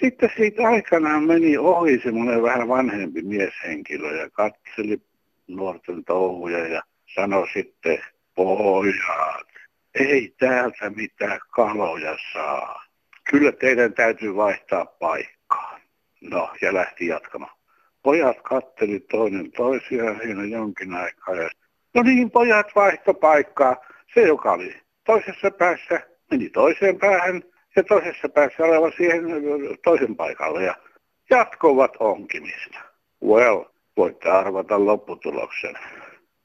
sitten 0.01 0.31
siitä 0.37 0.69
aikanaan 0.69 1.25
meni 1.25 1.59
ohi 1.59 2.01
semmoinen 2.03 2.43
vähän 2.43 2.69
vanhempi 2.69 3.23
mieshenkilö 3.23 4.17
ja 4.17 4.31
katseli 4.31 5.03
nuorten 5.49 6.05
touhuja 6.05 6.69
ja 6.69 6.83
sanoi 7.15 7.49
sitten, 7.53 7.99
pojat, 8.35 9.49
ei 9.95 10.35
täältä 10.39 10.91
mitään 10.91 11.41
kaloja 11.51 12.17
saa. 12.33 12.85
Kyllä 13.31 13.53
teidän 13.53 13.93
täytyy 13.93 14.37
vaihtaa 14.37 14.87
paikkaa. 14.87 15.81
No, 16.21 16.51
ja 16.63 16.75
lähti 16.75 17.07
jatkamaan. 17.07 17.57
Pojat 18.03 18.37
katteli 18.43 19.01
toinen 19.01 19.53
toisiaan 19.53 20.21
siinä 20.23 20.45
jonkin 20.45 20.95
aikaa. 20.95 21.35
Ja, 21.35 21.51
no 21.95 22.03
niin, 22.03 22.31
pojat 22.31 22.67
vaihto 22.75 23.15
paikkaa. 23.15 23.77
Se, 24.15 24.21
joka 24.21 24.53
oli 24.53 24.81
toisessa 25.07 25.51
päässä, 25.51 26.01
meni 26.31 26.51
toiseen 26.51 26.99
päähän 26.99 27.43
ja 27.77 27.85
toisessa 27.85 28.29
päässä 28.29 28.65
oleva 28.65 28.91
siihen 28.91 29.23
toisen 29.85 30.17
paikalle 30.17 30.65
ja 30.65 30.75
jatkovat 31.31 31.93
onkimista. 32.01 32.79
Well, 33.25 33.65
voitte 33.97 34.31
arvata 34.31 34.87
lopputuloksen. 34.87 35.75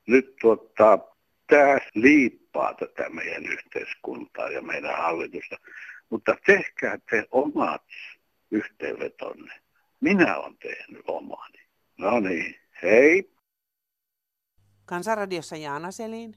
Nyt 0.08 0.36
tuottaa 0.42 1.00
tämä 1.48 1.78
liippaa 2.54 2.74
tätä 2.74 3.10
meidän 3.10 3.46
yhteiskuntaa 3.46 4.50
ja 4.50 4.62
meidän 4.62 4.98
hallitusta. 4.98 5.56
Mutta 6.10 6.36
tehkää 6.46 6.98
te 7.10 7.28
omat 7.32 7.82
yhteenvetonne. 8.52 9.54
Minä 10.02 10.38
olen 10.38 10.58
tehnyt 10.58 11.04
omani. 11.08 11.60
No 11.98 12.20
niin, 12.20 12.56
hei. 12.84 13.30
Kansanradiossa 14.86 15.56
Jaana 15.56 15.92
Selin. 15.92 16.36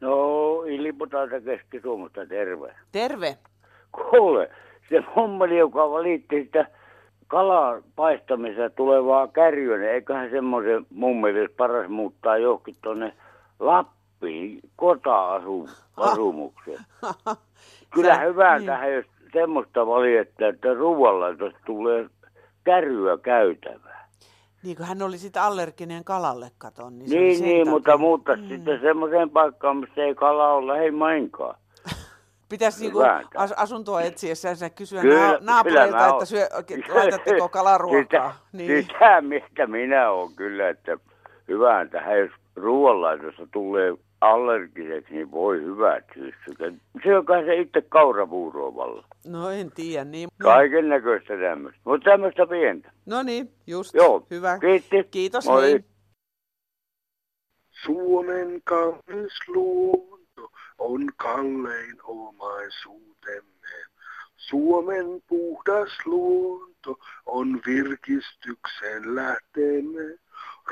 No, 0.00 0.62
Iliputaalta 0.62 1.40
Keski-Suomesta, 1.40 2.26
terve. 2.26 2.74
Terve. 2.92 3.38
Kuule, 3.92 4.50
se 4.88 5.02
hommeli, 5.16 5.58
joka 5.58 5.90
valitti 5.90 6.44
sitä 6.44 6.66
kalan 7.26 7.82
paistamisesta 7.96 8.76
tulevaa 8.76 9.28
kärryä, 9.28 9.78
niin 9.78 9.90
eiköhän 9.90 10.30
semmoisen 10.30 10.86
mun 10.90 11.20
mielestä 11.20 11.56
paras 11.56 11.88
muuttaa 11.88 12.38
johonkin 12.38 12.74
tuonne 12.82 13.12
Lappiin 13.60 13.93
Lappiin 14.24 14.60
kota-asumukseen. 14.76 16.84
Kyllä 17.94 18.18
hyvää 18.18 18.58
niin. 18.58 18.66
tähän, 18.66 18.92
jos 18.92 19.06
semmoista 19.32 19.86
valittaa, 19.86 20.48
että 20.48 20.74
ruoanlaitosta 20.74 21.58
tulee 21.66 22.06
kärryä 22.64 23.18
käytävää. 23.18 24.08
Niin 24.62 24.76
kuin 24.76 24.86
hän 24.86 25.02
oli 25.02 25.18
sitten 25.18 25.42
allerginen 25.42 26.04
kalalle, 26.04 26.50
katon. 26.58 26.98
Niin, 26.98 27.10
niin, 27.10 27.42
niin 27.42 27.68
mutta 27.68 27.98
muuttaa 27.98 28.36
mm. 28.36 28.48
sitten 28.48 28.80
semmoiseen 28.80 29.30
paikkaan, 29.30 29.76
missä 29.76 30.02
ei 30.02 30.14
kala 30.14 30.52
ole 30.52 30.72
lähimainkaan. 30.72 31.58
Pitäisi 32.48 32.80
niinku 32.80 32.98
as- 33.36 33.54
asuntoa 33.56 34.02
etsiessä 34.02 34.70
kysyä 34.70 35.00
kyllä, 35.00 35.38
naapureilta, 35.40 36.08
että 36.08 36.24
syö, 36.24 36.48
laitatteko 36.94 37.48
kalaruokaa. 37.48 38.36
Niin. 38.52 38.82
Sitä, 38.82 39.20
mistä 39.20 39.66
minä 39.66 40.10
olen 40.10 40.34
kyllä, 40.36 40.68
että 40.68 40.98
hyvään 41.48 41.90
tähän, 41.90 42.18
jos 42.18 42.30
ruoanlaitossa 42.56 43.46
tulee 43.52 43.94
allergiseksi, 44.24 45.14
niin 45.14 45.30
voi 45.30 45.60
hyvät 45.60 46.04
hyssyt. 46.16 46.74
Syökää 47.02 47.44
se 47.44 47.54
itse 47.54 47.82
kaurapuuroa 47.82 49.04
No 49.26 49.50
en 49.50 49.70
tiedä, 49.74 50.04
niin. 50.04 50.28
Kaiken 50.42 50.88
näköistä 50.88 51.34
tämmöistä, 51.36 51.80
mutta 51.84 52.10
tämmöistä 52.10 52.46
pientä. 52.46 52.92
No 53.06 53.22
niin, 53.22 53.50
just. 53.66 53.94
Joo, 53.94 54.26
hyvä. 54.30 54.58
Kiitti. 54.58 55.04
Kiitos, 55.10 55.44
Moi. 55.46 55.62
Niin. 55.62 55.84
Suomen 57.84 58.60
kaunis 58.64 59.48
luonto 59.48 60.50
on 60.78 61.06
kallein 61.16 61.96
omaisuutemme. 62.02 63.54
Suomen 64.36 65.22
puhdas 65.28 66.06
luonto 66.06 66.98
on 67.26 67.60
virkistyksen 67.66 69.14
lähteemme. 69.14 70.18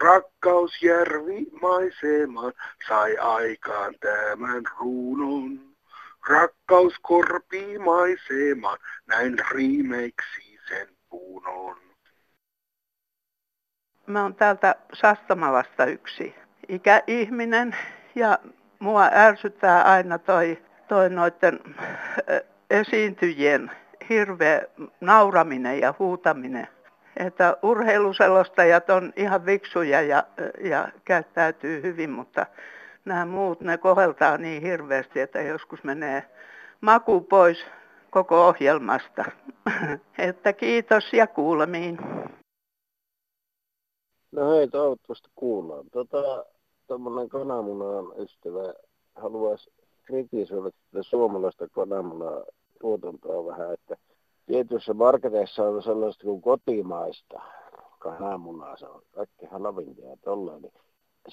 Rakkausjärvi 0.01 1.47
maisemaan 1.63 2.53
sai 2.89 3.17
aikaan 3.17 3.95
tämän 4.01 4.63
ruunon. 4.79 5.61
Rakkaus 6.29 6.95
korpii 7.03 7.79
maisemaan, 7.79 8.79
näin 9.07 9.37
riimeiksi 9.51 10.59
sen 10.69 10.89
puunon. 11.11 11.77
Mä 14.07 14.23
oon 14.23 14.35
täältä 14.35 14.75
Sastamalasta 14.93 15.85
yksi 15.85 16.35
ikäihminen 16.69 17.77
ja 18.15 18.39
mua 18.79 19.09
ärsyttää 19.13 19.83
aina 19.83 20.19
toi, 20.19 20.63
toi 20.89 21.11
noiden 21.11 21.61
esiintyjien 22.71 23.71
hirveä 24.09 24.63
nauraminen 25.01 25.81
ja 25.81 25.95
huutaminen 25.99 26.69
että 27.17 27.57
urheiluselostajat 27.63 28.91
on 28.91 29.13
ihan 29.17 29.47
viksuja 29.47 30.03
ja, 30.03 30.25
ja 30.61 30.89
käyttäytyy 31.05 31.83
hyvin, 31.83 32.11
mutta 32.11 32.47
nämä 33.05 33.27
muut, 33.27 33.61
ne 33.61 33.79
koheltaa 33.79 34.39
niin 34.39 34.63
hirveästi, 34.63 35.21
että 35.21 35.41
joskus 35.41 35.85
menee 35.85 36.25
maku 36.81 37.21
pois 37.21 37.67
koko 38.11 38.47
ohjelmasta. 38.47 39.25
että 40.19 40.53
kiitos 40.53 41.13
ja 41.13 41.27
kuulemiin. 41.27 41.99
No 44.33 44.51
hei, 44.51 44.69
toivottavasti 44.69 45.29
kuullaan. 45.35 45.85
Tota, 45.93 46.45
tuommoinen 46.87 47.29
kananmunan 47.29 48.05
ystävä 48.19 48.75
haluaisi 49.15 49.73
kritisoida 50.03 50.71
suomalaista 51.01 51.69
kananmunaa 51.69 52.45
tuotantoa 52.81 53.47
vähän, 53.47 53.75
että 53.75 53.97
tietyissä 54.47 54.95
marketeissa 54.95 55.63
on 55.63 55.83
sellaista 55.83 56.25
kuin 56.25 56.43
kotimaista 56.43 57.43
kananmunaa, 57.99 58.77
se 58.77 58.87
on 58.87 59.03
kaikki 59.13 59.47
halvinta 59.47 60.03
ja 60.03 60.17
tolleen, 60.25 60.63
niin 60.63 60.73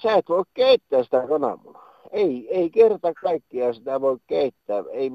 sä 0.02 0.14
et 0.14 0.28
voi 0.28 0.42
keittää 0.54 1.02
sitä 1.02 1.26
kananmunaa. 1.28 1.90
Ei, 2.10 2.48
ei 2.50 2.70
kerta 2.70 3.12
kaikkiaan 3.14 3.74
sitä 3.74 4.00
voi 4.00 4.16
keittää. 4.26 4.84
Ei, 4.92 5.10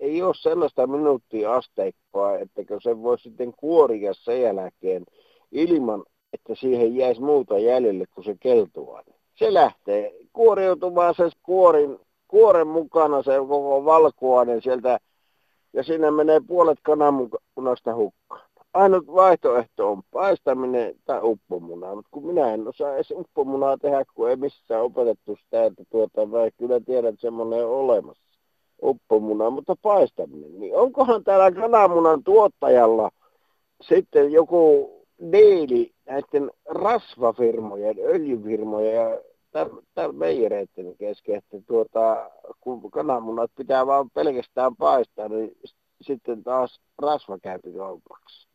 ei 0.00 0.22
ole 0.22 0.34
sellaista 0.34 0.86
minuuttia 0.86 1.54
asteikkoa, 1.54 2.38
että 2.38 2.62
se 2.82 3.02
voi 3.02 3.18
sitten 3.18 3.52
kuoria 3.56 4.14
sen 4.14 4.42
jälkeen 4.42 5.04
ilman, 5.52 6.04
että 6.32 6.54
siihen 6.54 6.96
jäisi 6.96 7.20
muuta 7.20 7.58
jäljelle 7.58 8.04
kuin 8.14 8.24
se 8.24 8.36
keltuainen. 8.40 9.14
Se 9.34 9.54
lähtee 9.54 10.14
kuoriutumaan 10.32 11.14
se 11.14 11.30
kuorin, 11.42 11.98
kuoren 12.28 12.66
mukana 12.66 13.22
se 13.22 13.36
koko 13.38 13.84
valkuainen 13.84 14.62
sieltä 14.62 14.98
ja 15.76 15.82
sinne 15.82 16.10
menee 16.10 16.40
puolet 16.46 16.78
kananmunasta 16.82 17.94
hukkaan. 17.94 18.40
Ainut 18.74 19.06
vaihtoehto 19.06 19.90
on 19.92 20.02
paistaminen 20.12 20.94
tai 21.04 21.20
uppomunaa, 21.22 21.94
mutta 21.94 22.08
kun 22.10 22.26
minä 22.26 22.54
en 22.54 22.68
osaa 22.68 22.94
edes 22.94 23.10
uppomunaa 23.16 23.78
tehdä, 23.78 24.04
kun 24.14 24.30
ei 24.30 24.36
missään 24.36 24.82
opetettu 24.82 25.36
sitä, 25.44 25.64
että 25.64 25.84
tuota, 25.90 26.30
vai 26.30 26.50
kyllä 26.58 26.80
tiedän, 26.80 27.08
että 27.08 27.20
semmoinen 27.20 27.66
on 27.66 27.70
olemassa 27.70 28.22
uppomuna, 28.82 29.50
mutta 29.50 29.76
paistaminen. 29.82 30.60
Niin 30.60 30.76
onkohan 30.76 31.24
täällä 31.24 31.52
kananmunan 31.52 32.24
tuottajalla 32.24 33.10
sitten 33.82 34.32
joku 34.32 34.90
deili 35.32 35.92
näiden 36.06 36.50
rasvafirmojen, 36.68 37.96
öljyfirmojen 38.04 38.94
ja 38.94 39.18
tämän 39.94 40.14
meijereiden 40.14 40.96
kesken, 40.98 41.34
että 41.34 41.56
tuota, 41.66 42.30
kun 42.60 42.90
kananmunat 42.90 43.50
pitää 43.56 43.86
vaan 43.86 44.10
pelkästään 44.10 44.76
paistaa, 44.76 45.28
niin 45.28 45.56
sitten 46.00 46.44
taas 46.44 46.80
rasva 47.02 47.38
käypi 47.38 47.72
kaupaksi. 47.72 48.48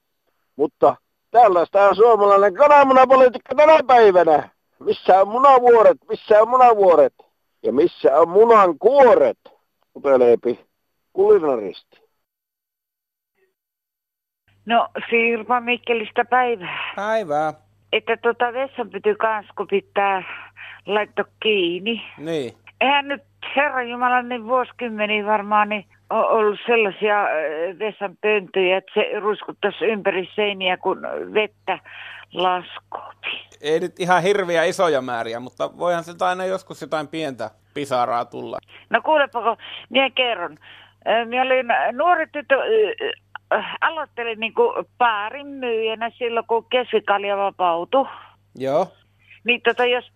Mutta 0.55 0.96
tällaista 1.31 1.89
on 1.89 1.96
suomalainen 1.96 2.53
kananmunapolitiikka 2.53 3.55
tänä 3.55 3.79
päivänä. 3.88 4.50
Missä 4.79 5.22
on 5.22 5.27
munavuoret, 5.27 5.98
missä 6.10 6.41
on 6.41 6.50
munavuoret 6.50 7.13
ja 7.63 7.74
missä 7.74 8.20
on 8.20 8.29
munan 8.29 8.79
kuoret, 8.79 9.39
uteleepi 9.96 10.65
kulinaristi. 11.13 12.01
No 14.65 14.88
Sirpa 15.10 15.62
Mikkelistä 15.62 16.25
päivää. 16.25 16.93
Päivää. 16.96 17.53
Että 17.93 18.17
tota 18.17 18.53
vessanpyty 18.53 19.15
kanssa, 19.15 19.53
kun 19.57 19.67
pitää 19.67 20.24
laittaa 20.86 21.25
kiinni. 21.39 22.03
Niin. 22.17 22.53
Eihän 22.81 23.07
nyt 23.07 23.24
Herran 23.55 23.89
Jumala 23.89 24.21
niin 24.21 24.48
vuosikymmeniä 24.48 25.25
varmaan 25.25 25.69
niin 25.69 25.86
on 26.10 26.25
ollut 26.25 26.60
sellaisia 26.65 27.15
vessanpöntöjä, 27.79 28.77
että 28.77 28.91
se 28.93 29.19
ruskuttaisi 29.19 29.86
ympäri 29.86 30.29
seiniä, 30.36 30.77
kun 30.77 31.01
vettä 31.33 31.79
laskoopi. 32.33 33.48
Ei 33.62 33.79
nyt 33.79 34.00
ihan 34.00 34.24
hirviä 34.24 34.63
isoja 34.63 35.01
määriä, 35.01 35.39
mutta 35.39 35.77
voihan 35.77 36.03
se 36.03 36.12
aina 36.19 36.45
joskus 36.45 36.81
jotain 36.81 37.07
pientä 37.07 37.50
pisaraa 37.74 38.25
tulla. 38.25 38.57
No 38.89 39.01
kuulepako, 39.01 39.57
minä 39.89 40.10
kerron. 40.10 40.57
Minä 41.25 41.41
olin 41.41 41.65
nuori 41.91 42.27
tyttö, 42.27 42.55
aloittelin 43.81 44.39
niin 44.39 44.53
kuin 44.53 44.86
paarin 44.98 45.48
myyjänä 45.48 46.10
silloin, 46.10 46.46
kun 46.48 46.65
keskikalja 46.70 47.37
vapautui. 47.37 48.07
Joo. 48.55 48.87
Niin 49.44 49.61
tota, 49.61 49.85
jos 49.85 50.11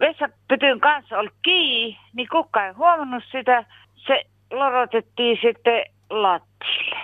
vessapytyn 0.00 0.80
kanssa 0.80 1.18
oli 1.18 1.30
kiinni, 1.42 1.98
niin 2.14 2.28
kukaan 2.32 2.66
ei 2.66 2.72
huomannut 2.72 3.24
sitä. 3.32 3.64
Se 3.94 4.24
lorotettiin 4.50 5.38
sitten 5.42 5.84
lattialle. 6.10 6.96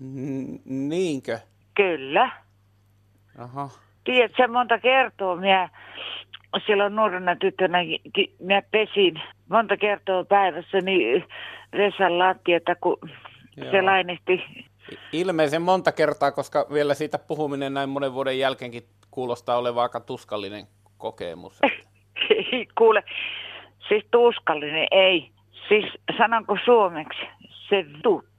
N- 0.00 0.88
niinkö? 0.88 1.38
Kyllä. 1.74 2.30
Aha. 3.38 3.68
Tiedätkö, 4.04 4.48
monta 4.48 4.78
kertaa 4.78 5.36
minä 5.36 5.68
silloin 6.66 6.96
nuorena 6.96 7.36
tyttönä 7.36 7.78
minä 8.38 8.62
pesin 8.70 9.20
monta 9.48 9.76
kertaa 9.76 10.24
päivässä 10.24 10.80
niin 10.80 11.24
vesän 11.72 12.18
lattiata, 12.18 12.74
kun 12.74 12.98
Joo. 13.56 13.70
se 13.70 13.82
lainehti. 13.82 14.44
Ilmeisen 15.12 15.62
monta 15.62 15.92
kertaa, 15.92 16.32
koska 16.32 16.66
vielä 16.72 16.94
siitä 16.94 17.18
puhuminen 17.18 17.74
näin 17.74 17.88
monen 17.88 18.14
vuoden 18.14 18.38
jälkeenkin 18.38 18.82
kuulostaa 19.10 19.58
olevan 19.58 19.82
aika 19.82 20.00
tuskallinen 20.00 20.66
kokemus. 20.98 21.60
Kuule, 22.78 23.02
siis 23.88 24.04
tuskallinen 24.10 24.86
ei. 24.90 25.30
Siis 25.68 25.84
sanonko 26.18 26.56
suomeksi, 26.64 27.20
se 27.68 27.84
tutti. 28.02 28.38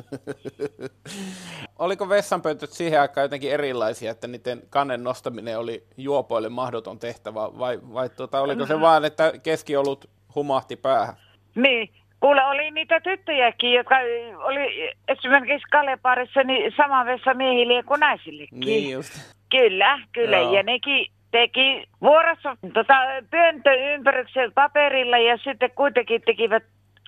Oliko 1.78 2.08
vessanpöntöt 2.08 2.70
siihen 2.70 3.00
aikaan 3.00 3.24
jotenkin 3.24 3.52
erilaisia, 3.52 4.10
että 4.10 4.26
niiden 4.26 4.62
kannen 4.70 5.04
nostaminen 5.04 5.58
oli 5.58 5.86
juopoille 5.96 6.48
mahdoton 6.48 6.98
tehtävä, 6.98 7.40
vai, 7.40 7.78
vai 7.94 8.08
tuota, 8.08 8.40
oliko 8.40 8.66
se 8.66 8.80
vaan, 8.80 9.04
että 9.04 9.32
keskiolut 9.42 10.10
humahti 10.34 10.76
päähän? 10.76 11.14
Niin, 11.54 11.94
kuule 12.22 12.44
oli 12.44 12.70
niitä 12.70 13.00
tyttöjäkin, 13.00 13.72
jotka 13.72 13.94
oli 14.38 14.92
esimerkiksi 15.08 15.68
Kaleparissa 15.70 16.42
niin 16.42 16.72
sama 16.76 17.04
vessa 17.04 17.34
miehille 17.34 17.82
kuin 17.82 18.00
naisillekin. 18.00 18.60
Niin 18.60 18.92
just. 18.92 19.12
Kyllä, 19.50 19.98
kyllä, 20.12 20.38
Joo. 20.38 20.52
ja 20.52 20.62
nekin 20.62 21.06
teki 21.30 21.88
vuorossa 22.00 22.56
tota, 22.74 22.94
pöyntöympäryksen 23.30 24.52
paperilla 24.52 25.18
ja 25.18 25.36
sitten 25.44 25.70
kuitenkin 25.74 26.22
tekivät 26.26 26.62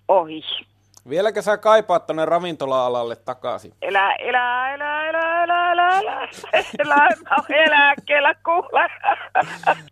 ohi. 0.09 0.42
Vieläkö 1.09 1.42
sä 1.42 1.57
kaipaat 1.57 2.07
tuonne 2.07 2.24
ravintola-alalle 2.24 3.16
takaisin? 3.16 3.72
Elä, 3.83 4.14
elä, 4.14 4.74
elä, 4.74 5.09
elä, 5.09 5.42
elä, 5.42 5.72
elä, 5.72 5.98
elä, 5.98 6.29
elä, 6.79 6.94
mä 6.94 7.37
oon 7.37 7.46
eläkkeellä 7.48 8.35
kuule. 8.44 8.90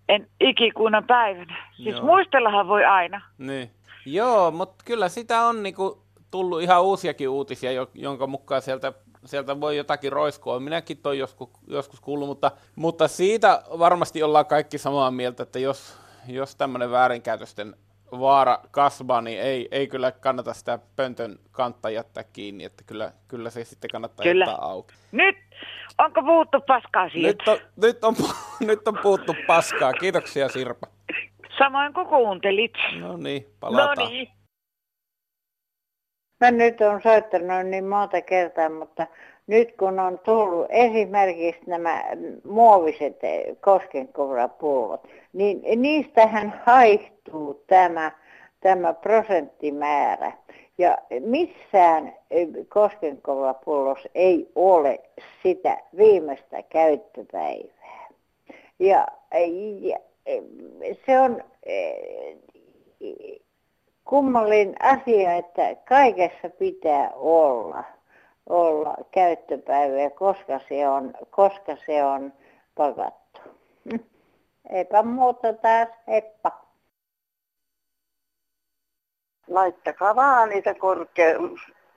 En 0.08 0.26
ikikuuna 0.40 1.02
päivänä. 1.02 1.56
Siis 1.76 1.96
Joo. 1.96 2.04
muistellahan 2.04 2.68
voi 2.68 2.84
aina. 2.84 3.20
Niin. 3.38 3.70
Joo, 4.06 4.50
mutta 4.50 4.84
kyllä 4.84 5.08
sitä 5.08 5.42
on 5.42 5.62
niinku 5.62 6.02
tullut 6.30 6.62
ihan 6.62 6.82
uusiakin 6.82 7.28
uutisia, 7.28 7.70
jonka 7.94 8.26
mukaan 8.26 8.62
sieltä 8.62 8.92
sieltä 9.24 9.60
voi 9.60 9.76
jotakin 9.76 10.12
roiskua. 10.12 10.60
Minäkin 10.60 10.98
toi 10.98 11.18
joskus, 11.18 11.48
joskus 11.66 12.00
kuullut, 12.00 12.28
mutta, 12.28 12.50
mutta 12.76 13.08
siitä 13.08 13.62
varmasti 13.78 14.22
ollaan 14.22 14.46
kaikki 14.46 14.78
samaa 14.78 15.10
mieltä, 15.10 15.42
että 15.42 15.58
jos, 15.58 15.96
jos 16.28 16.56
tämmöinen 16.56 16.90
väärinkäytösten 16.90 17.76
vaara 18.18 18.58
kasvaa, 18.70 19.20
niin 19.20 19.40
ei, 19.40 19.68
ei 19.70 19.88
kyllä 19.88 20.12
kannata 20.12 20.54
sitä 20.54 20.78
pöntön 20.96 21.38
kantta 21.50 21.90
jättää 21.90 22.24
kiinni, 22.24 22.64
että 22.64 22.84
kyllä, 22.86 23.12
kyllä 23.28 23.50
se 23.50 23.64
sitten 23.64 23.90
kannattaa 23.92 24.24
kyllä. 24.24 24.44
jättää 24.44 24.64
auki. 24.64 24.94
Nyt, 25.12 25.36
onko 25.98 26.22
puhuttu 26.22 26.60
paskaa 26.60 27.08
siitä? 27.08 27.28
Nyt 27.28 27.48
on, 27.48 27.58
nyt 27.76 28.04
on, 28.04 28.14
nyt 28.68 28.88
on 28.88 28.98
puhuttu 29.02 29.34
paskaa. 29.46 29.92
Kiitoksia 29.92 30.48
Sirpa. 30.48 30.86
Samoin 31.62 31.94
kuin 31.94 32.06
kuuntelit. 32.06 32.72
No 33.00 33.16
niin, 33.16 33.46
palataan. 33.60 33.98
No 33.98 34.08
niin. 34.08 34.28
Mä 36.40 36.50
nyt 36.50 36.80
on 36.80 37.02
soittanut 37.02 37.66
niin 37.66 37.84
monta 37.84 38.20
kertaa, 38.22 38.68
mutta 38.68 39.06
nyt 39.46 39.76
kun 39.76 40.00
on 40.00 40.18
tullut 40.18 40.66
esimerkiksi 40.68 41.62
nämä 41.66 42.02
muoviset 42.44 43.18
koskenkourapullot, 43.60 45.08
niin 45.32 45.82
niistähän 45.82 46.62
haihtuu 46.66 47.64
tämä, 47.66 48.12
tämä 48.60 48.92
prosenttimäärä. 48.92 50.32
Ja 50.78 50.98
missään 51.20 52.12
koskenkourapullossa 52.68 54.08
ei 54.14 54.50
ole 54.54 55.00
sitä 55.42 55.78
viimeistä 55.96 56.62
käyttöpäivää. 56.62 58.08
Ja, 58.78 59.06
ja 59.80 59.98
se 61.06 61.20
on 61.20 61.44
kummallinen 64.04 64.74
asia, 64.82 65.32
että 65.32 65.74
kaikessa 65.88 66.48
pitää 66.58 67.10
olla, 67.14 67.84
olla 68.48 68.96
käyttöpäivä, 69.10 70.10
koska 70.10 70.60
se 70.68 70.88
on, 70.88 71.14
koska 71.30 71.76
se 71.86 72.04
on 72.04 72.32
pakattu. 72.74 73.40
Eipä 74.70 75.02
muuta 75.02 75.52
taas, 75.52 75.88
heppa. 76.08 76.62
Laittakaa 79.48 80.16
vaan 80.16 80.48
niitä 80.48 80.74
korkea, 80.74 81.38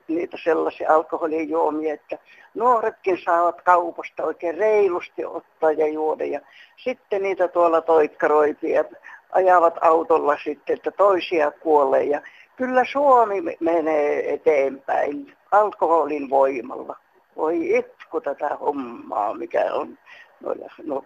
niitä 0.07 0.37
sellaisia 0.43 0.93
alkoholijuomia, 0.93 1.93
että 1.93 2.17
nuoretkin 2.53 3.17
saavat 3.25 3.61
kaupasta 3.61 4.23
oikein 4.23 4.57
reilusti 4.57 5.25
ottaa 5.25 5.71
ja 5.71 5.87
juoda. 5.87 6.25
Ja 6.25 6.39
sitten 6.83 7.23
niitä 7.23 7.47
tuolla 7.47 7.81
toikkaroipia 7.81 8.85
ajavat 9.31 9.73
autolla 9.81 10.37
sitten, 10.43 10.75
että 10.75 10.91
toisia 10.91 11.51
kuolee. 11.51 12.03
Ja 12.03 12.21
kyllä 12.55 12.85
Suomi 12.91 13.41
menee 13.59 14.33
eteenpäin 14.33 15.33
alkoholin 15.51 16.29
voimalla. 16.29 16.95
Voi 17.35 17.77
itku 17.77 18.21
tätä 18.21 18.57
hommaa, 18.61 19.33
mikä 19.33 19.73
on 19.73 19.97
noilla, 20.39 20.71
no, 20.83 21.03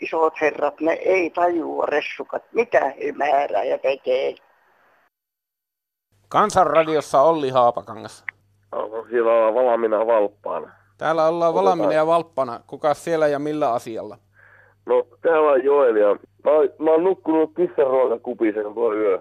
isot 0.00 0.40
herrat, 0.40 0.80
ne 0.80 0.92
ei 0.92 1.30
tajua 1.30 1.86
ressukat, 1.86 2.42
mitä 2.52 2.80
he 2.80 3.12
määrää 3.12 3.64
ja 3.64 3.78
tekee. 3.78 4.34
Kansanradiossa 6.32 7.22
Olli 7.22 7.50
Haapakangas. 7.50 8.24
Siellä 9.10 9.32
ollaan 9.32 9.54
valmiina 9.54 10.06
valppaana. 10.06 10.70
Täällä 10.98 11.28
ollaan 11.28 11.54
valmiina 11.54 11.92
ja 11.92 12.06
valppana. 12.06 12.60
Kuka 12.66 12.94
siellä 12.94 13.28
ja 13.28 13.38
millä 13.38 13.72
asialla? 13.72 14.18
No, 14.86 15.06
täällä 15.22 15.50
on 15.50 15.64
Joel 15.64 15.96
ja 15.96 16.16
mä, 16.44 16.50
oon, 16.50 16.68
mä 16.78 16.90
oon 16.90 17.04
nukkunut 17.04 17.50
kissan 17.56 17.86
ruokakupisen 17.86 18.64
koko 18.64 18.94
yö. 18.94 19.20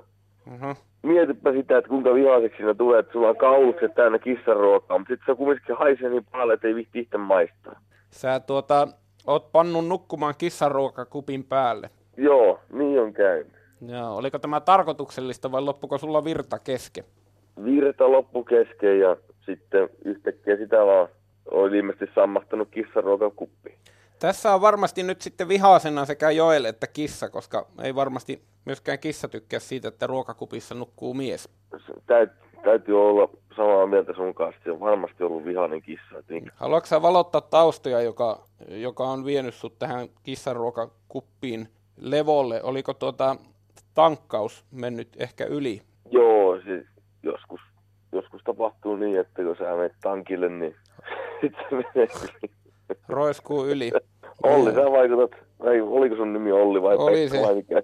Uh-huh. 0.53 0.75
Mietipä 1.03 1.51
sitä, 1.51 1.77
että 1.77 1.89
kuinka 1.89 2.13
vihaiseksi 2.13 2.57
siinä 2.57 2.73
tulee, 2.73 2.99
että 2.99 3.11
sulla 3.11 3.29
on 3.29 3.37
kaulukset 3.37 3.93
täynnä 3.93 4.19
kissaruokaa, 4.19 4.97
mutta 4.97 5.13
sitten 5.13 5.33
se 5.33 5.37
kumminkin 5.37 5.75
haisee 5.77 6.09
niin 6.09 6.25
paljon, 6.31 6.53
että 6.53 6.67
ei 6.67 6.75
vihti 6.75 6.99
itse 6.99 7.17
maistaa. 7.17 7.79
Sä 8.09 8.39
tuota, 8.39 8.87
oot 9.27 9.51
pannut 9.51 9.87
nukkumaan 9.87 10.35
kissaruokakupin 10.37 11.43
päälle. 11.43 11.89
Joo, 12.17 12.59
niin 12.73 13.01
on 13.01 13.13
käynyt. 13.13 13.60
Joo, 13.87 14.15
oliko 14.15 14.39
tämä 14.39 14.59
tarkoituksellista 14.59 15.51
vai 15.51 15.61
loppuko 15.61 15.97
sulla 15.97 16.23
virta 16.23 16.59
kesken? 16.59 17.03
Virta 17.63 18.11
loppu 18.11 18.43
kesken 18.43 18.99
ja 18.99 19.17
sitten 19.45 19.89
yhtäkkiä 20.05 20.57
sitä 20.57 20.85
vaan 20.85 21.07
oli 21.51 21.77
ilmeisesti 21.77 22.15
sammahtanut 22.15 22.67
kissaruokakuppi. 22.71 23.77
Tässä 24.19 24.53
on 24.53 24.61
varmasti 24.61 25.03
nyt 25.03 25.21
sitten 25.21 25.47
vihaisena 25.47 26.05
sekä 26.05 26.31
Joel 26.31 26.65
että 26.65 26.87
kissa, 26.87 27.29
koska 27.29 27.65
ei 27.83 27.95
varmasti 27.95 28.41
myöskään 28.65 28.99
kissa 28.99 29.27
tykkää 29.27 29.59
siitä, 29.59 29.87
että 29.87 30.07
ruokakupissa 30.07 30.75
nukkuu 30.75 31.13
mies. 31.13 31.49
Täyt, 32.05 32.31
täytyy 32.63 33.01
olla 33.01 33.29
samaa 33.55 33.87
mieltä 33.87 34.13
sun 34.13 34.33
kanssa, 34.33 34.61
se 34.63 34.71
on 34.71 34.79
varmasti 34.79 35.23
ollut 35.23 35.45
vihainen 35.45 35.81
kissa. 35.81 36.23
Niin. 36.29 36.51
Haluatko 36.55 36.87
sä 36.87 37.01
valottaa 37.01 37.41
taustoja, 37.41 38.01
joka, 38.01 38.47
joka 38.67 39.03
on 39.03 39.25
vienyt 39.25 39.53
sut 39.53 39.79
tähän 39.79 40.07
kissaruokakuppiin 40.23 41.67
levolle? 41.97 42.63
Oliko 42.63 42.93
tuota 42.93 43.35
tankkaus 43.93 44.65
mennyt 44.71 45.09
ehkä 45.17 45.45
yli? 45.45 45.81
Joo, 46.11 46.61
siis 46.65 46.85
joskus, 47.23 47.59
joskus 48.11 48.41
tapahtuu 48.43 48.95
niin, 48.95 49.19
että 49.19 49.43
kun 49.43 49.55
sä 49.59 49.75
menet 49.75 49.93
tankille, 50.01 50.49
niin 50.49 50.75
sitten 51.41 51.63
se 51.69 51.75
menee 51.75 52.07
yli. 52.23 52.51
Roiskuu 53.09 53.65
yli. 53.65 53.91
Olli, 54.43 54.73
sä 54.73 54.91
vaikutat, 54.91 55.31
ei, 55.71 55.81
oliko 55.81 56.15
sun 56.15 56.33
nimi 56.33 56.51
Olli 56.51 56.81
vai 56.81 56.95
Oli 56.95 57.15
Pekka 57.29 57.37
se. 57.37 57.43
vai 57.43 57.55
mikä? 57.55 57.75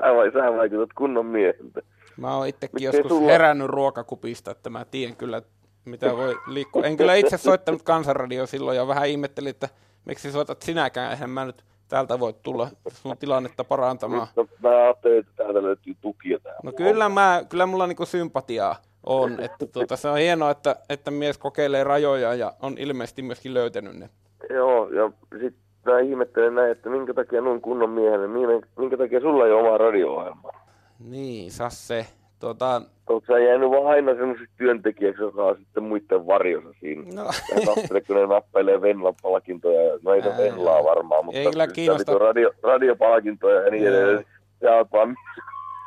sä, 0.00 0.14
vai, 0.16 0.32
sä 0.32 0.56
vaikutat 0.56 0.90
kunnon 0.92 1.26
mieheltä. 1.26 1.80
Mä 2.16 2.36
oon 2.36 2.46
itsekin 2.48 2.74
Miten 2.76 2.86
joskus 2.98 3.08
sulla- 3.18 3.32
herännyt 3.32 3.66
ruokakupista, 3.68 4.50
että 4.50 4.70
mä 4.70 4.84
tiedän 4.84 5.16
kyllä, 5.16 5.42
mitä 5.84 6.16
voi 6.16 6.34
liikkua. 6.46 6.82
En 6.84 6.96
kyllä 6.96 7.14
itse 7.14 7.36
soittanut 7.36 7.82
kansanradio 7.82 8.46
silloin 8.46 8.76
ja 8.76 8.86
vähän 8.86 9.08
ihmettelin, 9.08 9.50
että 9.50 9.68
miksi 10.04 10.32
soitat 10.32 10.62
sinäkään, 10.62 11.10
eihän 11.12 11.30
mä 11.30 11.44
nyt 11.44 11.64
täältä 11.88 12.20
voi 12.20 12.32
tulla 12.42 12.68
sun 12.88 13.16
tilannetta 13.18 13.64
parantamaan. 13.64 14.26
No, 14.36 14.46
mä 14.62 14.68
ajattelin, 14.68 15.18
että 15.18 15.32
täältä 15.36 15.62
löytyy 15.62 15.94
tukia 16.00 16.38
tähän. 16.38 16.58
No 16.62 16.72
kyllä, 16.72 17.08
mä, 17.08 17.42
kyllä 17.48 17.66
mulla 17.66 17.86
niinku 17.86 18.06
sympatiaa 18.06 18.76
on, 19.06 19.40
että 19.40 19.66
tuota, 19.66 19.96
se 19.96 20.08
on 20.08 20.18
hienoa, 20.18 20.50
että, 20.50 20.76
että 20.88 21.10
mies 21.10 21.38
kokeilee 21.38 21.84
rajoja 21.84 22.34
ja 22.34 22.52
on 22.62 22.78
ilmeisesti 22.78 23.22
myöskin 23.22 23.54
löytänyt 23.54 23.96
ne. 23.96 24.10
Joo, 24.50 24.88
ja 24.88 25.10
sitten 25.30 25.92
mä 25.92 25.98
ihmettelen 25.98 26.54
näin, 26.54 26.70
että 26.70 26.90
minkä 26.90 27.14
takia 27.14 27.40
noin 27.40 27.60
kunnon 27.60 27.90
miehelle, 27.90 28.26
minkä, 28.26 28.68
minkä 28.78 28.96
takia 28.96 29.20
sulla 29.20 29.46
ei 29.46 29.52
ole 29.52 29.60
omaa 29.60 29.78
radio-ohjelmaa? 29.78 30.66
Niin, 30.98 31.50
saa 31.50 31.70
se. 31.70 32.06
Tuota, 32.40 32.82
Onko 33.08 33.26
sä 33.26 33.38
jäänyt 33.38 33.70
vaan 33.70 33.86
aina 33.86 34.14
semmoiseksi 34.14 34.54
työntekijäksi, 34.56 35.22
joka 35.22 35.44
on 35.44 35.56
sitten 35.56 35.82
muiden 35.82 36.26
varjossa 36.26 36.70
siinä? 36.80 37.02
No. 37.14 37.24
Ja 37.24 37.66
katselee, 37.66 38.00
kun 38.00 38.16
ne 38.16 38.26
nappailee 38.26 38.80
Venla-palkintoja. 38.80 39.98
No 40.02 40.14
ei 40.14 40.22
se 40.22 40.32
Venlaa 40.38 40.84
varmaan, 40.84 41.24
mutta 41.24 41.38
Ei 41.40 41.46
kyllä 41.50 41.66
kiinnosta. 41.66 42.18
Radio, 42.18 42.50
radiopalkintoja 42.62 43.60
ja 43.60 43.70
niin 43.70 43.86
edelleen. 43.88 44.24
Sä 44.60 44.74
oot 44.74 44.88
vaan 44.92 45.16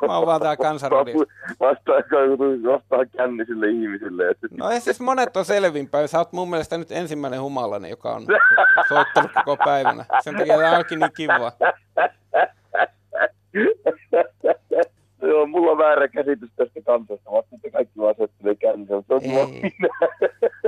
mä 0.07 0.17
oon 0.17 0.27
vaan 0.27 0.41
tää 0.41 0.57
kansanradio. 0.57 1.15
vastaa, 1.59 1.95
vastaa 2.71 3.05
kännisille 3.05 3.67
ihmisille. 3.67 4.29
Että 4.29 4.47
No 4.57 4.69
ei 4.69 4.81
siis 4.81 4.99
monet 4.99 5.37
on 5.37 5.45
selvinpäin. 5.45 6.07
Sä 6.07 6.17
oot 6.17 6.33
mun 6.33 6.49
mielestä 6.49 6.77
nyt 6.77 6.91
ensimmäinen 6.91 7.41
humalainen, 7.41 7.89
joka 7.89 8.15
on 8.15 8.25
soittanut 8.89 9.31
koko 9.45 9.57
päivänä. 9.65 10.05
Sen 10.23 10.35
takia 10.37 10.57
tää 10.57 10.77
onkin 10.77 10.99
niin 10.99 11.11
kiva. 11.17 11.51
Joo, 15.21 15.45
mulla 15.47 15.71
on 15.71 15.77
väärä 15.77 16.07
käsitys 16.07 16.49
tästä 16.55 16.81
kansasta. 16.85 17.31
Vasta 17.31 17.55
että 17.55 17.69
kaikki 17.71 17.99
vaan 17.99 18.15
mutta 18.89 19.19
se 19.19 19.41
on. 19.41 19.49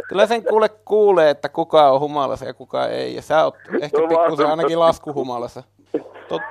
Kyllä 0.09 0.25
sen 0.25 0.43
kuule 0.43 0.69
kuulee, 0.69 1.29
että 1.29 1.49
kuka 1.49 1.91
on 1.91 1.99
humalassa 1.99 2.45
ja 2.45 2.53
kuka 2.53 2.87
ei. 2.87 3.15
Ja 3.15 3.21
sä 3.21 3.43
oot 3.43 3.55
ehkä 3.81 3.97
No, 3.97 4.07
pikkusen 4.07 4.47
ainakin 4.47 4.79
laskuhumalassa. 4.79 5.63
Tot, 6.27 6.41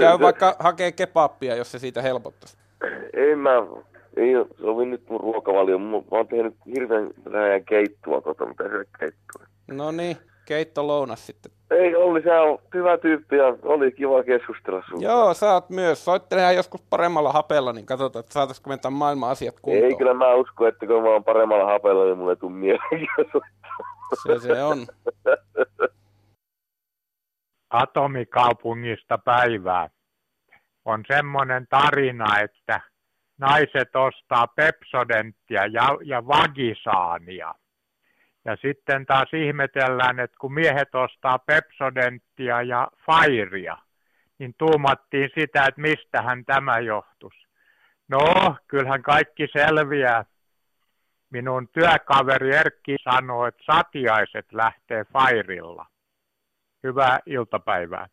käy 0.00 0.20
vaikka 0.26 0.56
hakee 0.58 0.92
kebappia, 0.92 1.56
jos 1.56 1.72
se 1.72 1.78
siitä 1.78 2.02
helpottaisi. 2.02 2.56
Ei 3.12 3.36
mä, 3.36 3.50
ei 4.16 4.32
sovi 4.60 4.86
nyt 4.86 5.10
mun 5.10 5.20
ruokavalio. 5.20 5.78
Mä 5.78 5.96
oon 6.10 6.28
tehnyt 6.28 6.54
hirveän 6.74 7.10
vähän 7.32 7.64
keittoa 7.64 8.20
tota, 8.20 8.46
mitä 8.46 8.64
se 8.64 8.84
keittoa. 8.98 9.46
No 9.70 9.90
niin, 9.90 10.16
keitto 10.46 10.86
lounas 10.86 11.26
sitten. 11.26 11.52
Ei 11.70 11.94
Olli, 11.94 12.22
sä 12.22 12.42
on 12.42 12.58
hyvä 12.74 12.98
tyyppi 12.98 13.36
ja 13.36 13.56
oli 13.62 13.92
kiva 13.92 14.22
keskustella 14.22 14.82
sun. 14.88 15.02
Joo, 15.02 15.34
sä 15.34 15.52
oot 15.52 15.70
myös. 15.70 16.04
Soittelehan 16.04 16.56
joskus 16.56 16.82
paremmalla 16.90 17.32
hapella, 17.32 17.72
niin 17.72 17.86
katsotaan, 17.86 18.20
että 18.20 18.32
saataisiko 18.32 18.70
me 18.70 18.78
tämän 18.78 18.98
maailman 18.98 19.30
asiat 19.30 19.60
kuntoon. 19.62 19.84
Ei 19.84 19.96
kyllä 19.96 20.14
mä 20.14 20.34
usko, 20.34 20.66
että 20.66 20.86
kun 20.86 21.02
mä 21.02 21.08
oon 21.08 21.24
paremmalla 21.24 21.72
hapella, 21.72 22.04
niin 22.04 22.18
mulle 22.18 22.32
ei 22.32 22.36
tuu 22.36 22.50
mieleen. 22.50 23.06
Se 24.22 24.38
se 24.38 24.62
on. 24.62 24.78
atomikaupungista 27.70 29.18
päivää. 29.18 29.88
On 30.84 31.04
semmoinen 31.08 31.66
tarina, 31.70 32.40
että 32.40 32.80
naiset 33.38 33.96
ostaa 33.96 34.46
Pepsodenttia 34.46 35.66
ja, 35.66 35.98
ja 36.04 36.26
Vagisaania. 36.26 37.54
Ja 38.46 38.56
sitten 38.56 39.06
taas 39.06 39.34
ihmetellään, 39.34 40.20
että 40.20 40.36
kun 40.40 40.54
miehet 40.54 40.94
ostaa 40.94 41.38
Pepsodenttia 41.38 42.62
ja 42.62 42.88
Fairia, 43.06 43.78
niin 44.38 44.54
tuumattiin 44.58 45.30
sitä, 45.34 45.64
että 45.66 45.80
mistähän 45.80 46.44
tämä 46.44 46.78
johtuisi. 46.78 47.46
No, 48.08 48.56
kyllähän 48.68 49.02
kaikki 49.02 49.48
selviää. 49.52 50.24
Minun 51.30 51.68
työkaveri 51.68 52.56
Erkki 52.56 52.96
sanoo, 53.04 53.46
että 53.46 53.62
satiaiset 53.72 54.52
lähtee 54.52 55.04
Fairilla. 55.04 55.86
Hyvää 56.82 57.18
iltapäivää. 57.26 58.08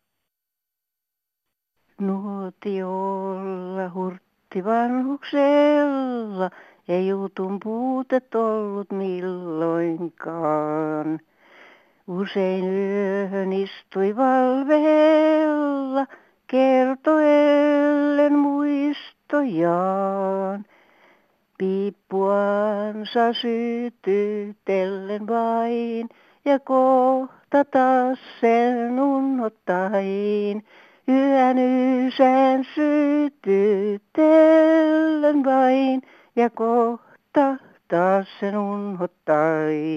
Nuotiolla 2.02 3.90
hurtti 3.94 4.66
vanhuksella, 4.66 6.50
ei 6.88 7.08
jutun 7.08 7.60
puutet 7.64 8.36
ollut 8.36 8.92
milloinkaan. 8.92 10.30
Usein 12.08 12.66
yöhön 12.74 13.54
istui 13.54 14.16
valveella, 14.16 16.08
kertoellen 16.48 18.34
muistojaan. 18.34 19.86
Piippuansa 21.58 23.34
sytytellen 23.34 25.28
vain, 25.28 26.10
ja 26.46 26.60
kohta 26.60 27.66
taas 27.72 28.20
sen 28.42 29.00
unnottain. 29.00 30.66
Yön 31.08 31.58
ysän 32.08 32.66
sytytellen 32.76 34.04
vain, 35.46 36.02
ja 36.36 36.50
kohta 36.50 37.56
taas 37.88 38.28
sen 38.40 38.58
unnottain. 38.58 39.94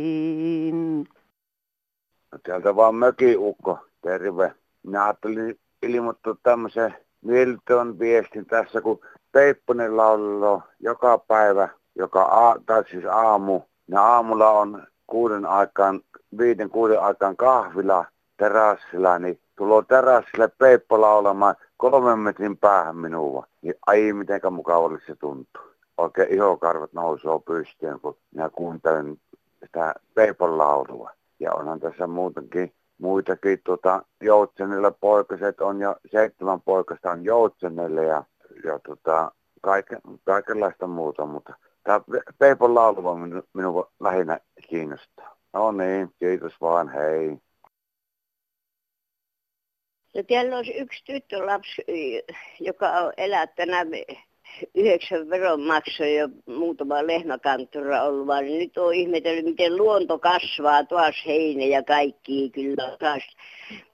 Täältä 2.43 2.77
vaan 2.77 2.95
mökiukko, 2.95 3.79
terve. 4.03 4.53
Minä 4.83 5.05
ajattelin 5.05 5.59
ilmoittaa 5.83 6.37
tämmöisen 6.43 6.95
miellyttävän 7.23 7.99
viestin 7.99 8.47
tässä, 8.47 8.81
kun 8.81 9.01
Peipponen 9.33 9.97
laulaa 9.97 10.67
joka 10.81 11.19
päivä, 11.19 11.69
joka 11.95 12.23
a, 12.23 12.55
tai 12.67 12.85
siis 12.91 13.05
aamu. 13.05 13.61
Ja 13.89 14.03
aamulla 14.03 14.51
on 14.51 14.87
kuuden 15.07 15.47
aikaan, 15.47 16.01
viiden 16.39 16.71
kuuden 16.71 17.01
aikaan 17.01 17.37
kahvila 17.37 18.05
terassilla, 18.37 19.19
niin 19.19 19.41
tulee 19.57 19.83
terassille 19.89 20.49
Peippo 20.59 21.01
laulamaan 21.01 21.55
kolmen 21.77 22.19
metrin 22.19 22.57
päähän 22.57 22.97
minua. 22.97 23.47
Niin 23.63 23.75
ai 23.87 24.13
mitenkä 24.13 24.51
mukavalle 24.51 24.99
se 25.07 25.15
tuntuu. 25.15 25.76
Oikein 25.99 26.35
ihokarvat 26.35 26.93
nousee 26.93 27.31
pystyyn, 27.47 28.01
kun 28.01 28.17
minä 28.35 28.51
kuuntelen 28.51 29.17
sitä 29.61 29.95
Peipon 30.15 30.59
laulua. 30.59 31.11
Ja 31.41 31.55
onhan 31.55 31.81
tässä 31.81 32.07
muutenkin 32.07 32.73
muitakin 32.99 33.59
tuota, 33.65 34.03
Joutsenille 34.21 34.93
poikaset 35.01 35.61
on 35.61 35.81
jo, 35.81 35.97
seitsemän 36.11 36.61
poikasta 36.61 37.11
on 37.11 37.25
Joutsenille 37.25 38.05
ja, 38.05 38.25
ja 38.65 38.79
tota, 38.79 39.33
kaiken, 39.61 40.01
kaikenlaista 40.25 40.87
muuta, 40.87 41.27
mutta 41.27 41.55
tämä 41.83 42.01
Peipon 42.39 42.75
laulu 42.75 43.09
on 43.09 43.21
minu, 43.21 43.43
minua 43.53 43.91
lähinnä 44.01 44.41
kiinnostaa. 44.69 45.37
No 45.53 45.73
niin, 45.73 46.15
kiitos 46.19 46.61
vaan, 46.61 46.89
hei. 46.89 47.39
Ja 50.15 50.25
täällä 50.25 50.57
olisi 50.57 50.73
yksi 50.73 51.05
tyttölapsi, 51.05 51.83
joka 52.61 52.91
on 52.91 53.13
elättänyt 53.17 53.89
yhdeksän 54.75 55.31
veronmaksuja 55.31 56.15
ja 56.15 56.29
muutama 56.47 57.07
lehmäkanttura 57.07 58.03
ollut, 58.03 58.27
vaan 58.27 58.45
nyt 58.45 58.79
on 58.79 58.95
ihmetellyt, 58.95 59.45
miten 59.45 59.77
luonto 59.77 60.19
kasvaa 60.19 60.85
taas 60.85 61.15
heinä 61.27 61.65
ja 61.65 61.83
kaikki 61.83 62.51
kyllä 62.51 62.97
taas. 62.99 63.23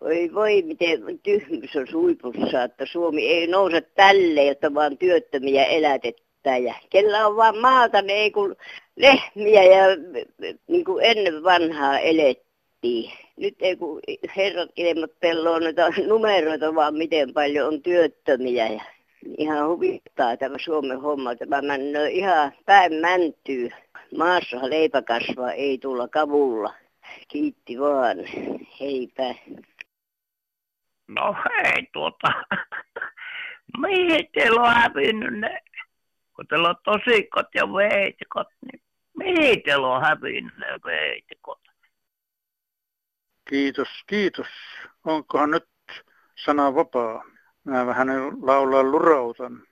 Voi 0.01 0.31
voi, 0.35 0.63
miten 0.63 1.21
tyhmyys 1.23 1.77
on 1.77 1.87
huipussa, 1.93 2.63
että 2.63 2.87
Suomi 2.87 3.27
ei 3.27 3.47
nouse 3.47 3.81
tälle, 3.81 4.45
jotta 4.45 4.75
vaan 4.75 4.99
työttömiä 4.99 5.65
elätetään. 5.65 6.65
Ja 6.65 6.75
kellä 6.91 7.27
on 7.27 7.37
vaan 7.37 7.59
maata, 7.59 8.03
ne 8.03 8.13
ei 8.13 8.31
kun 8.31 8.57
lehmiä 8.97 9.63
ja 9.63 9.87
niin 10.69 10.85
kuin 10.85 11.05
ennen 11.05 11.43
vanhaa 11.43 11.99
elettiin. 11.99 13.13
Nyt 13.37 13.55
ei 13.61 13.77
kun 13.77 14.01
herrat 14.37 14.71
ilmoitteloo 14.77 15.59
noita 15.59 15.93
numeroita, 16.07 16.75
vaan 16.75 16.95
miten 16.95 17.33
paljon 17.33 17.69
on 17.69 17.83
työttömiä. 17.83 18.69
Ja 18.69 18.81
ihan 19.39 19.69
huvittaa 19.69 20.37
tämä 20.37 20.57
Suomen 20.59 21.01
homma. 21.01 21.35
Tämä 21.35 21.63
männö 21.63 22.09
ihan 22.09 22.53
päin 22.67 22.95
mäntyy. 22.95 23.71
Maassa 24.17 24.71
leipä 24.71 25.03
kasvaa, 25.03 25.53
ei 25.53 25.79
tulla 25.79 26.09
kavulla. 26.09 26.75
Kiitti 27.29 27.81
vaan. 27.81 28.17
Heipä. 28.81 29.35
No 31.09 31.35
hei 31.45 31.87
tuota. 31.93 32.29
Mihin 33.79 34.29
teillä 34.35 34.61
on 34.61 34.75
hävinnyt 34.75 35.39
ne? 35.39 35.61
Kun 36.37 36.47
teillä 36.47 36.69
on 36.69 36.77
tosikot 36.85 37.47
ja 37.55 37.73
veitikot, 37.73 38.49
niin 38.67 38.83
mihin 39.17 39.63
teillä 39.63 39.87
on 39.87 40.03
hävinnyt 40.03 40.59
ne 40.59 40.67
veitikot? 40.85 41.61
Kiitos, 43.51 43.89
kiitos. 44.07 44.47
Onkohan 45.05 45.51
nyt 45.51 45.69
sana 46.45 46.75
vapaa? 46.75 47.25
Mä 47.65 47.87
vähän 47.87 48.09
laulaa 48.43 48.83
lurautan. 48.83 49.63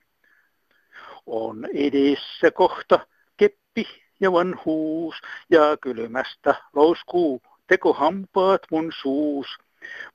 On 1.26 1.66
edessä 1.74 2.50
kohta 2.50 3.07
keppi 3.37 3.87
ja 4.20 4.33
vanhuus 4.33 5.14
ja 5.50 5.76
kylmästä 5.81 6.55
louskuu 6.72 7.42
tekohampaat 7.66 8.62
mun 8.70 8.92
suus. 9.00 9.46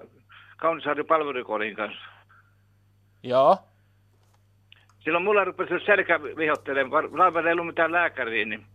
Kaunissaari 0.58 1.04
palvelukodin 1.04 1.76
kanssa. 1.76 2.02
Joo. 3.24 3.58
Silloin 5.00 5.24
mulla 5.24 5.44
rupesi 5.44 5.86
selkä 5.86 6.22
vihottelemaan, 6.22 7.20
laivalla 7.20 7.50
ei 7.50 7.54
ollut 7.54 7.68
mitään 7.68 7.92
lääkäriä, 7.92 8.46
niin 8.46 8.66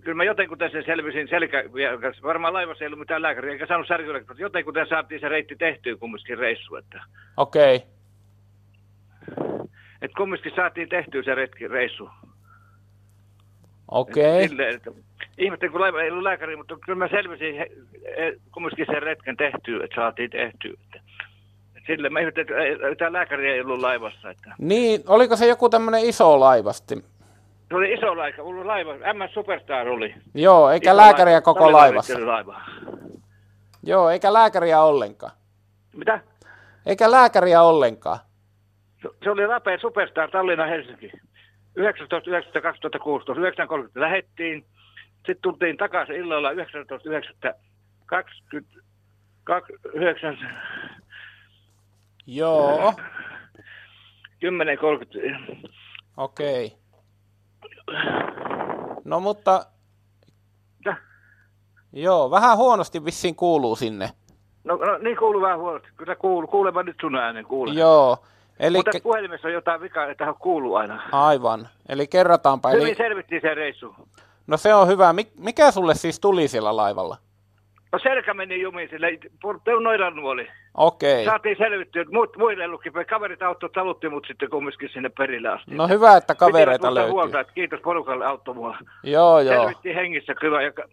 kyllä 0.00 0.16
mä 0.16 0.24
jotenkin 0.24 0.58
sen 0.72 0.84
selvisin 0.86 1.28
selkä, 1.28 1.64
varmaan 2.22 2.54
laivassa 2.54 2.84
ei 2.84 2.86
ollut 2.88 2.98
mitään 2.98 3.22
lääkäriä, 3.22 3.52
eikä 3.52 3.66
saanut 3.66 3.88
särkyä, 3.88 4.18
mutta 4.18 4.42
jotenkin 4.42 4.74
saatiin 4.88 5.20
se 5.20 5.28
reitti 5.28 5.56
tehtyä 5.56 5.96
kumminkin 5.96 6.38
reissu, 6.38 6.76
että, 6.76 7.02
Okei. 7.36 7.76
Okay. 7.76 7.88
että 10.02 10.16
kumminkin 10.16 10.52
saatiin 10.56 10.88
tehtyä 10.88 11.22
se 11.22 11.34
retki, 11.34 11.68
reissu. 11.68 12.10
Okei. 13.90 14.44
Okay. 14.44 14.94
Ihmettelin, 15.38 15.72
kun 15.72 15.80
laiva 15.80 16.02
ei 16.02 16.10
ollut 16.10 16.22
lääkäriä, 16.22 16.56
mutta 16.56 16.76
kyllä 16.84 16.98
mä 16.98 17.08
selvisin 17.08 17.54
kumminkin 18.52 18.86
sen 18.86 19.02
retken 19.02 19.36
tehtyä, 19.36 19.84
että 19.84 19.94
saatiin 19.94 20.30
tehtyä. 20.30 20.72
Että, 20.72 21.00
silleen 21.86 22.12
mä 22.12 22.20
ihmettelin, 22.20 22.48
että 22.72 22.94
tämä 22.98 23.12
lääkäri 23.12 23.50
ei 23.50 23.60
ollut 23.60 23.80
laivassa, 23.80 24.30
että 24.30 24.54
Niin, 24.58 25.00
oliko 25.06 25.36
se 25.36 25.46
joku 25.46 25.68
tämmöinen 25.68 26.04
iso 26.04 26.40
laivasti? 26.40 27.04
Se 27.68 27.74
oli 27.76 27.92
iso 27.92 28.16
laiva, 28.16 28.42
ollut 28.42 28.66
laiva, 28.66 28.92
MS 28.94 29.34
Superstar 29.34 29.88
oli. 29.88 30.14
Joo, 30.34 30.70
eikä 30.70 30.90
Iso 30.90 30.96
lääkäriä 30.96 31.32
laiva, 31.34 31.44
koko 31.44 31.72
laivassa. 31.72 32.12
ristelylaiva. 32.14 32.60
Joo, 33.82 34.10
eikä 34.10 34.32
lääkäriä 34.32 34.82
ollenkaan. 34.82 35.32
Mitä? 35.96 36.20
Eikä 36.86 37.10
lääkäriä 37.10 37.62
ollenkaan. 37.62 38.18
Se, 39.02 39.08
se 39.24 39.30
oli 39.30 39.46
rapea 39.46 39.78
Superstar 39.78 40.30
Tallinna 40.30 40.66
Helsinki. 40.66 41.12
19.9.2016, 41.78 41.82
9.30 43.84 43.90
lähettiin. 43.94 44.64
Sitten 45.16 45.36
tultiin 45.42 45.76
takaisin 45.76 46.16
illalla 46.16 46.50
19.9.29. 46.52 46.56
Joo. 52.26 52.94
10.30. 54.44 55.68
Okei. 56.16 56.72
No 59.04 59.20
mutta... 59.20 59.66
Joo, 61.92 62.30
vähän 62.30 62.56
huonosti 62.56 63.04
vissiin 63.04 63.34
kuuluu 63.36 63.76
sinne. 63.76 64.10
No, 64.64 64.76
no 64.76 64.98
niin 64.98 65.16
kuuluu 65.16 65.42
vähän 65.42 65.58
huonosti. 65.58 65.88
Kyllä 65.96 66.16
kuuluu. 66.16 66.46
Kuulemaan 66.48 66.86
nyt 66.86 66.96
sun 67.00 67.16
äänen, 67.16 67.44
kuule. 67.44 67.72
Joo. 67.74 68.18
Eli 68.60 68.76
Mutta 68.78 68.90
puhelimessa 69.02 69.48
on 69.48 69.54
jotain 69.54 69.80
vikaa, 69.80 70.06
että 70.06 70.34
kuuluu 70.38 70.74
aina. 70.74 71.02
aivan. 71.12 71.68
Eli 71.88 72.06
kerrataanpa. 72.06 72.68
Hyvin 72.70 72.86
Eli... 72.86 72.94
selvittiin 72.94 73.40
se 73.40 73.54
reissu. 73.54 73.94
No 74.46 74.56
se 74.56 74.74
on 74.74 74.88
hyvä. 74.88 75.12
Mik- 75.12 75.32
Mikä 75.38 75.70
sulle 75.70 75.94
siis 75.94 76.20
tuli 76.20 76.48
siellä 76.48 76.76
laivalla? 76.76 77.16
No 77.92 77.98
selkä 77.98 78.34
meni 78.34 78.60
jumiin 78.62 78.88
sille, 78.88 79.18
noidan 79.80 80.16
nuoli. 80.16 80.48
Okei. 80.74 81.24
Saatiin 81.24 81.56
selvittyä, 81.58 82.04
muut, 82.12 82.36
muille 82.36 82.68
luki, 82.68 82.90
kaverit 83.10 83.42
auttoi, 83.42 83.70
talutti 83.70 84.08
mut 84.08 84.24
sitten 84.26 84.50
kumminkin 84.50 84.88
sinne 84.92 85.08
perille 85.18 85.48
asti. 85.48 85.74
No 85.74 85.88
hyvä, 85.88 86.16
että 86.16 86.34
kavereita 86.34 86.94
löytyy. 86.94 87.12
Huolta, 87.12 87.40
että 87.40 87.52
kiitos 87.52 87.80
porukalle 87.80 88.26
auttoi 88.26 88.54
mua. 88.54 88.76
Joo, 89.02 89.40
joo. 89.40 89.54
Selvittiin 89.62 89.94
hengissä 89.94 90.34
kyllä 90.34 90.62
ja, 90.62 90.72
ka- 90.72 90.88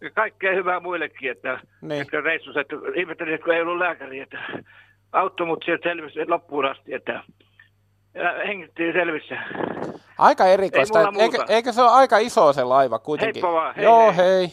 ja 0.00 0.10
kaikkea 0.10 0.54
hyvää 0.54 0.80
muillekin, 0.80 1.30
että 1.30 1.60
Niin. 1.80 2.02
että 2.02 2.20
reissus, 2.20 2.56
että 2.56 2.76
ihmettelin, 2.94 3.34
että 3.34 3.44
kun 3.44 3.54
ei 3.54 3.62
ollut 3.62 3.78
lääkäri, 3.78 4.20
että 4.20 4.38
auttoi 5.12 5.46
mut 5.46 5.62
sieltä 5.64 5.88
selvisi 5.88 6.28
loppuun 6.28 6.64
asti, 6.66 6.94
että 6.94 7.22
hengittiin 8.46 8.92
selvissä. 8.92 9.36
Aika 10.18 10.46
erikoista. 10.46 11.00
Eikö, 11.18 11.44
eikö 11.48 11.72
se 11.72 11.82
ole 11.82 11.90
aika 11.90 12.18
iso 12.18 12.52
se 12.52 12.64
laiva 12.64 12.98
kuitenkin? 12.98 13.34
Heippa 13.44 13.52
vaan, 13.52 13.74
hei 13.74 13.84
Joo, 13.84 14.12
hei. 14.12 14.26
hei. 14.26 14.48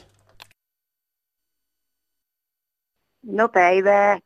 No 3.27 3.49
päivää. 3.49 4.19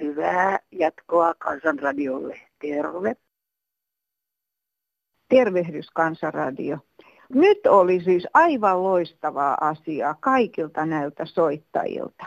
Hyvää 0.00 0.58
jatkoa 0.70 1.34
Kansanradiolle. 1.34 2.40
Terve. 2.60 3.16
Tervehdys 5.28 5.90
Kansanradio. 5.90 6.78
Nyt 7.28 7.66
oli 7.66 8.00
siis 8.00 8.26
aivan 8.34 8.82
loistavaa 8.82 9.56
asiaa 9.60 10.16
kaikilta 10.20 10.86
näiltä 10.86 11.26
soittajilta. 11.26 12.24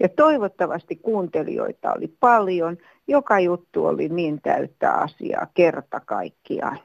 Ja 0.00 0.08
toivottavasti 0.08 0.96
kuuntelijoita 0.96 1.92
oli 1.92 2.08
paljon. 2.20 2.76
Joka 3.08 3.40
juttu 3.40 3.86
oli 3.86 4.08
niin 4.08 4.40
täyttä 4.42 4.92
asiaa 4.92 5.46
kerta 5.54 6.00
kaikkiaan. 6.00 6.78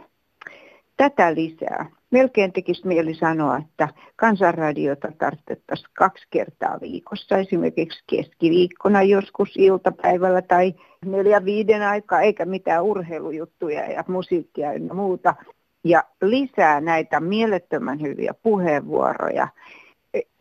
Tätä 0.98 1.36
lisää. 1.36 1.99
Melkein 2.12 2.54
tekisi 2.54 2.88
mieli 2.88 3.16
sanoa, 3.16 3.58
että 3.58 3.90
kansanradiota 4.16 5.12
tarvittaisiin 5.18 5.90
kaksi 5.98 6.26
kertaa 6.30 6.78
viikossa, 6.82 7.38
esimerkiksi 7.38 8.04
keskiviikkona 8.10 9.04
joskus 9.04 9.50
iltapäivällä 9.58 10.42
tai 10.42 10.74
neljä 11.06 11.46
viiden 11.46 11.82
aikaa, 11.82 12.22
eikä 12.22 12.46
mitään 12.46 12.84
urheilujuttuja 12.84 13.92
ja 13.92 14.04
musiikkia 14.08 14.74
ja 14.74 14.94
muuta. 14.94 15.36
Ja 15.84 16.04
lisää 16.22 16.82
näitä 16.82 17.20
mielettömän 17.20 18.02
hyviä 18.02 18.34
puheenvuoroja, 18.44 19.48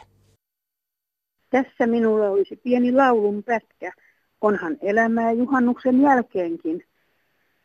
Tässä 1.50 1.88
minulla 1.88 2.30
olisi 2.30 2.56
pieni 2.56 2.92
laulun 2.92 3.44
pätkä. 3.44 3.92
Onhan 4.42 4.78
elämää 4.82 5.32
juhannuksen 5.32 6.02
jälkeenkin. 6.02 6.84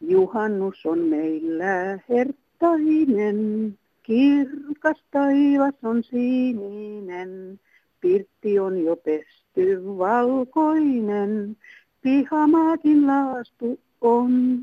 Juhannus 0.01 0.87
on 0.87 0.99
meillä 0.99 1.99
herttainen, 2.09 3.79
kirkas 4.03 5.05
taivas 5.11 5.75
on 5.83 6.03
sininen, 6.05 7.61
pirtti 8.01 8.59
on 8.59 8.85
jo 8.85 8.97
pesty 8.97 9.83
valkoinen, 9.85 11.57
pihamaakin 12.03 13.07
laastu 13.07 13.81
on. 14.01 14.63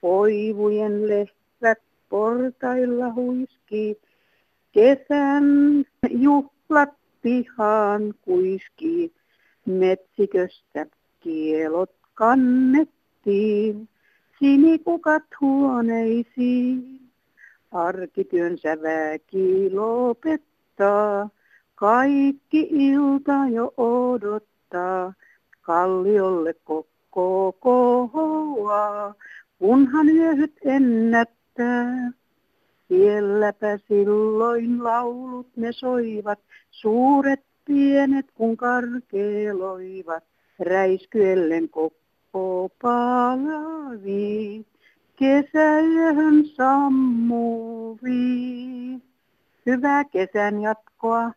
Koivujen 0.00 1.08
lehvät 1.08 1.82
portailla 2.08 3.12
huiskii, 3.14 3.96
kesän 4.72 5.44
juhlat 6.10 6.94
pihaan 7.22 8.14
kuiskii, 8.22 9.12
metsiköstä 9.66 10.86
kielot 11.20 11.90
kannettiin, 12.14 13.88
sinikukat 14.38 15.22
huoneisiin. 15.40 16.99
Arkityönsä 17.70 18.82
väki 18.82 19.70
lopettaa, 19.74 21.28
kaikki 21.74 22.68
ilta 22.70 23.32
jo 23.52 23.74
odottaa, 23.76 25.12
kalliolle 25.60 26.54
koko 26.64 27.56
kohoaa, 27.60 29.14
kunhan 29.58 30.08
yöhyt 30.08 30.54
ennättää. 30.64 32.12
Sielläpä 32.88 33.78
silloin 33.88 34.84
laulut 34.84 35.56
ne 35.56 35.72
soivat, 35.72 36.38
suuret 36.70 37.40
pienet 37.64 38.26
kun 38.34 38.56
karkeloivat, 38.56 40.24
räiskyellen 40.58 41.68
koko 41.68 42.70
palavi, 42.82 44.66
kesäyöhön 45.20 46.44
sammuvi. 46.56 48.10
Hyvää 49.66 50.04
kesän 50.04 50.62
jatkoa. 50.62 51.32